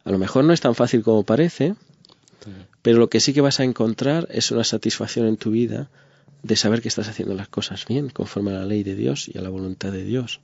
a 0.04 0.10
lo 0.10 0.18
mejor 0.18 0.44
no 0.44 0.52
es 0.52 0.60
tan 0.60 0.74
fácil 0.74 1.02
como 1.02 1.24
parece, 1.24 1.74
pero 2.82 2.98
lo 2.98 3.08
que 3.08 3.20
sí 3.20 3.32
que 3.32 3.40
vas 3.40 3.60
a 3.60 3.64
encontrar 3.64 4.28
es 4.30 4.50
una 4.50 4.64
satisfacción 4.64 5.26
en 5.26 5.36
tu 5.36 5.50
vida 5.50 5.88
de 6.42 6.56
saber 6.56 6.82
que 6.82 6.88
estás 6.88 7.08
haciendo 7.08 7.34
las 7.34 7.48
cosas 7.48 7.86
bien, 7.86 8.10
conforme 8.10 8.50
a 8.50 8.54
la 8.54 8.66
ley 8.66 8.82
de 8.82 8.94
Dios 8.94 9.30
y 9.32 9.38
a 9.38 9.42
la 9.42 9.48
voluntad 9.48 9.92
de 9.92 10.04
Dios 10.04 10.40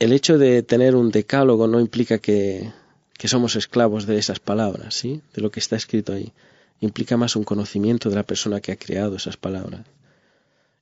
el 0.00 0.12
hecho 0.12 0.38
de 0.38 0.62
tener 0.62 0.96
un 0.96 1.10
decálogo 1.10 1.68
no 1.68 1.78
implica 1.78 2.18
que, 2.18 2.72
somos 3.24 3.54
esclavos 3.54 4.06
de 4.06 4.18
esas 4.18 4.40
palabras, 4.40 4.94
¿sí? 4.94 5.20
De 5.34 5.42
lo 5.42 5.50
que 5.50 5.60
está 5.60 5.76
escrito 5.76 6.14
ahí. 6.14 6.32
Implica 6.80 7.18
más 7.18 7.36
un 7.36 7.44
conocimiento 7.44 8.08
de 8.08 8.16
la 8.16 8.22
persona 8.22 8.60
que 8.60 8.72
ha 8.72 8.76
creado 8.76 9.16
esas 9.16 9.36
palabras. 9.36 9.82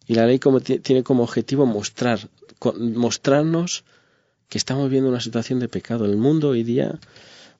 Y 0.07 0.15
la 0.15 0.25
ley 0.25 0.39
como 0.39 0.61
tiene 0.61 1.03
como 1.03 1.25
objetivo 1.25 1.67
mostrar, 1.67 2.29
mostrarnos 2.79 3.85
que 4.49 4.59
estamos 4.59 4.91
viendo 4.91 5.09
una 5.11 5.21
situación 5.21 5.61
de 5.61 5.69
pecado. 5.69 6.05
El 6.05 6.17
mundo 6.17 6.51
hoy 6.51 6.63
día 6.63 6.99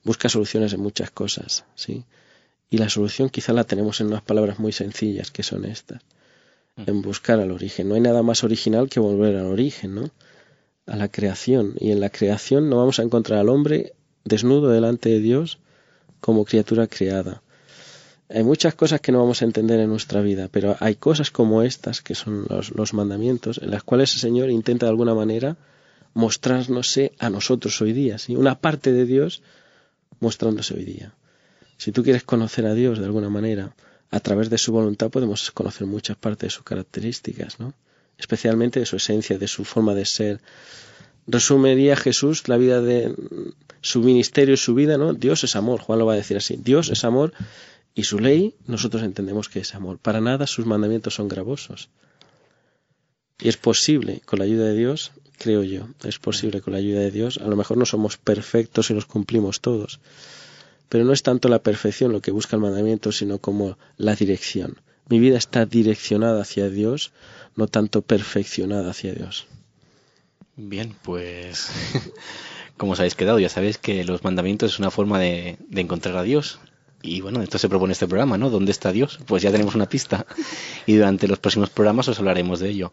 busca 0.03 0.29
soluciones 0.29 0.73
en 0.73 0.81
muchas 0.81 1.11
cosas, 1.11 1.65
¿sí? 1.75 2.05
Y 2.69 2.77
la 2.77 2.89
solución 2.89 3.29
quizá 3.29 3.53
la 3.53 3.63
tenemos 3.63 3.99
en 4.01 4.07
unas 4.07 4.21
palabras 4.21 4.59
muy 4.59 4.71
sencillas, 4.71 5.31
que 5.31 5.43
son 5.43 5.65
estas. 5.65 6.01
En 6.77 7.01
buscar 7.01 7.39
al 7.39 7.51
origen. 7.51 7.89
No 7.89 7.95
hay 7.95 8.01
nada 8.01 8.23
más 8.23 8.43
original 8.43 8.89
que 8.89 8.99
volver 8.99 9.35
al 9.35 9.47
origen, 9.47 9.95
¿no? 9.95 10.11
a 10.89 10.95
la 10.95 11.07
creación. 11.07 11.75
Y 11.79 11.91
en 11.91 11.99
la 11.99 12.09
creación 12.09 12.69
no 12.69 12.77
vamos 12.77 12.99
a 12.99 13.03
encontrar 13.03 13.39
al 13.39 13.49
hombre 13.49 13.93
desnudo 14.25 14.69
delante 14.69 15.09
de 15.09 15.19
Dios 15.19 15.59
como 16.19 16.45
criatura 16.45 16.87
creada. 16.87 17.41
Hay 18.29 18.43
muchas 18.43 18.75
cosas 18.75 19.01
que 19.01 19.11
no 19.11 19.19
vamos 19.19 19.41
a 19.41 19.45
entender 19.45 19.79
en 19.79 19.89
nuestra 19.89 20.21
vida, 20.21 20.49
pero 20.51 20.77
hay 20.79 20.95
cosas 20.95 21.31
como 21.31 21.63
estas, 21.63 22.01
que 22.01 22.13
son 22.13 22.45
los, 22.47 22.93
mandamientos, 22.93 23.57
en 23.57 23.71
las 23.71 23.83
cuales 23.83 24.13
el 24.13 24.19
Señor 24.19 24.51
intenta 24.51 24.85
de 24.85 24.91
alguna 24.91 25.15
manera 25.15 25.57
mostrarnos 26.13 26.99
a 27.17 27.29
nosotros 27.29 27.81
hoy 27.81 27.91
día, 27.91 28.19
¿sí? 28.19 28.35
una 28.35 28.59
parte 28.59 28.91
de 28.91 29.05
Dios 29.05 29.41
mostrándose 30.19 30.75
hoy 30.75 30.85
día. 30.85 31.13
Si 31.77 31.91
tú 31.91 32.03
quieres 32.03 32.23
conocer 32.23 32.67
a 32.67 32.75
Dios 32.75 32.99
de 32.99 33.05
alguna 33.05 33.29
manera, 33.29 33.73
a 34.11 34.19
través 34.19 34.49
de 34.51 34.57
su 34.59 34.71
voluntad 34.71 35.09
podemos 35.09 35.49
conocer 35.51 35.87
muchas 35.87 36.17
partes 36.17 36.47
de 36.47 36.49
sus 36.51 36.63
características, 36.63 37.59
¿no? 37.59 37.73
especialmente 38.19 38.79
de 38.79 38.85
su 38.85 38.97
esencia, 38.97 39.39
de 39.39 39.47
su 39.47 39.65
forma 39.65 39.95
de 39.95 40.05
ser. 40.05 40.39
Resumiría 41.25 41.95
Jesús 41.95 42.47
la 42.47 42.57
vida 42.57 42.81
de 42.81 43.15
su 43.81 44.01
ministerio 44.01 44.53
y 44.53 44.57
su 44.57 44.75
vida, 44.75 44.97
¿no? 44.97 45.13
Dios 45.13 45.43
es 45.43 45.55
amor, 45.55 45.79
Juan 45.79 45.99
lo 45.99 46.05
va 46.05 46.13
a 46.13 46.17
decir 46.17 46.37
así. 46.37 46.57
Dios 46.57 46.89
es 46.89 47.03
amor 47.05 47.33
y 47.95 48.03
su 48.03 48.19
ley, 48.19 48.55
nosotros 48.65 49.03
entendemos 49.03 49.49
que 49.49 49.59
es 49.59 49.75
amor. 49.75 49.97
Para 49.99 50.21
nada 50.21 50.47
sus 50.47 50.65
mandamientos 50.65 51.15
son 51.15 51.27
gravosos. 51.27 51.89
Y 53.39 53.47
es 53.47 53.57
posible, 53.57 54.21
con 54.25 54.39
la 54.39 54.45
ayuda 54.45 54.65
de 54.65 54.75
Dios, 54.75 55.11
creo 55.39 55.63
yo, 55.63 55.87
es 56.03 56.19
posible 56.19 56.61
con 56.61 56.73
la 56.73 56.79
ayuda 56.79 56.99
de 56.99 57.11
Dios, 57.11 57.39
a 57.39 57.47
lo 57.47 57.55
mejor 57.55 57.77
no 57.77 57.85
somos 57.85 58.17
perfectos 58.17 58.91
y 58.91 58.93
los 58.93 59.05
cumplimos 59.05 59.61
todos, 59.61 59.99
pero 60.89 61.05
no 61.05 61.13
es 61.13 61.23
tanto 61.23 61.47
la 61.47 61.63
perfección 61.63 62.11
lo 62.11 62.21
que 62.21 62.31
busca 62.31 62.55
el 62.55 62.61
mandamiento, 62.61 63.11
sino 63.11 63.39
como 63.39 63.77
la 63.97 64.15
dirección. 64.15 64.81
Mi 65.07 65.19
vida 65.19 65.37
está 65.37 65.65
direccionada 65.65 66.41
hacia 66.41 66.69
Dios, 66.69 67.11
no 67.55 67.67
tanto 67.67 68.01
perfeccionada 68.01 68.91
hacia 68.91 69.13
Dios. 69.13 69.47
Bien, 70.55 70.93
pues 71.01 71.69
como 72.77 72.91
os 72.91 72.99
habéis 72.99 73.15
quedado, 73.15 73.39
ya 73.39 73.49
sabéis 73.49 73.77
que 73.77 74.03
los 74.03 74.23
mandamientos 74.23 74.73
es 74.73 74.79
una 74.79 74.91
forma 74.91 75.19
de, 75.19 75.57
de 75.69 75.81
encontrar 75.81 76.17
a 76.17 76.23
Dios. 76.23 76.59
Y 77.01 77.21
bueno, 77.21 77.41
esto 77.41 77.57
se 77.57 77.69
propone 77.69 77.93
este 77.93 78.07
programa, 78.07 78.37
¿no? 78.37 78.49
¿Dónde 78.49 78.71
está 78.71 78.91
Dios? 78.91 79.19
Pues 79.25 79.41
ya 79.41 79.51
tenemos 79.51 79.75
una 79.75 79.87
pista. 79.87 80.25
Y 80.85 80.95
durante 80.95 81.27
los 81.27 81.39
próximos 81.39 81.69
programas 81.69 82.07
os 82.07 82.19
hablaremos 82.19 82.59
de 82.59 82.69
ello. 82.69 82.91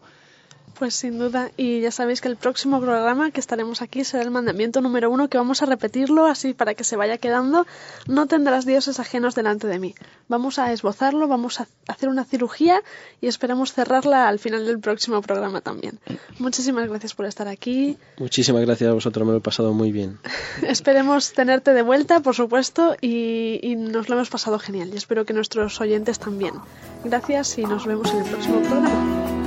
Pues 0.79 0.93
sin 0.93 1.17
duda, 1.17 1.49
y 1.57 1.81
ya 1.81 1.91
sabéis 1.91 2.21
que 2.21 2.27
el 2.27 2.37
próximo 2.37 2.79
programa 2.79 3.31
que 3.31 3.39
estaremos 3.39 3.81
aquí 3.81 4.03
será 4.03 4.21
el 4.21 4.29
mandamiento 4.29 4.79
número 4.79 5.09
uno, 5.09 5.27
que 5.27 5.39
vamos 5.39 5.63
a 5.63 5.65
repetirlo 5.65 6.27
así 6.27 6.53
para 6.53 6.75
que 6.75 6.83
se 6.83 6.95
vaya 6.95 7.17
quedando. 7.17 7.65
No 8.05 8.27
tendrás 8.27 8.65
dioses 8.67 8.99
ajenos 8.99 9.33
delante 9.33 9.65
de 9.65 9.79
mí. 9.79 9.95
Vamos 10.27 10.59
a 10.59 10.71
esbozarlo, 10.71 11.27
vamos 11.27 11.61
a 11.61 11.67
hacer 11.87 12.09
una 12.09 12.25
cirugía 12.25 12.83
y 13.21 13.27
esperamos 13.27 13.73
cerrarla 13.73 14.27
al 14.27 14.37
final 14.37 14.67
del 14.67 14.79
próximo 14.79 15.19
programa 15.23 15.61
también. 15.61 15.99
Muchísimas 16.37 16.87
gracias 16.87 17.15
por 17.15 17.25
estar 17.25 17.47
aquí. 17.47 17.97
Muchísimas 18.19 18.63
gracias 18.63 18.91
a 18.91 18.93
vosotros, 18.93 19.25
me 19.25 19.31
lo 19.31 19.39
he 19.39 19.41
pasado 19.41 19.73
muy 19.73 19.91
bien. 19.91 20.19
Esperemos 20.61 21.33
tenerte 21.33 21.73
de 21.73 21.81
vuelta, 21.81 22.19
por 22.19 22.35
supuesto, 22.35 22.95
y, 23.01 23.59
y 23.63 23.75
nos 23.75 24.09
lo 24.09 24.15
hemos 24.15 24.29
pasado 24.29 24.59
genial. 24.59 24.91
Y 24.93 24.97
espero 24.97 25.25
que 25.25 25.33
nuestros 25.33 25.81
oyentes 25.81 26.19
también. 26.19 26.53
Gracias 27.03 27.57
y 27.57 27.63
nos 27.63 27.87
vemos 27.87 28.11
en 28.11 28.19
el 28.19 28.25
próximo 28.25 28.61
programa. 28.61 29.46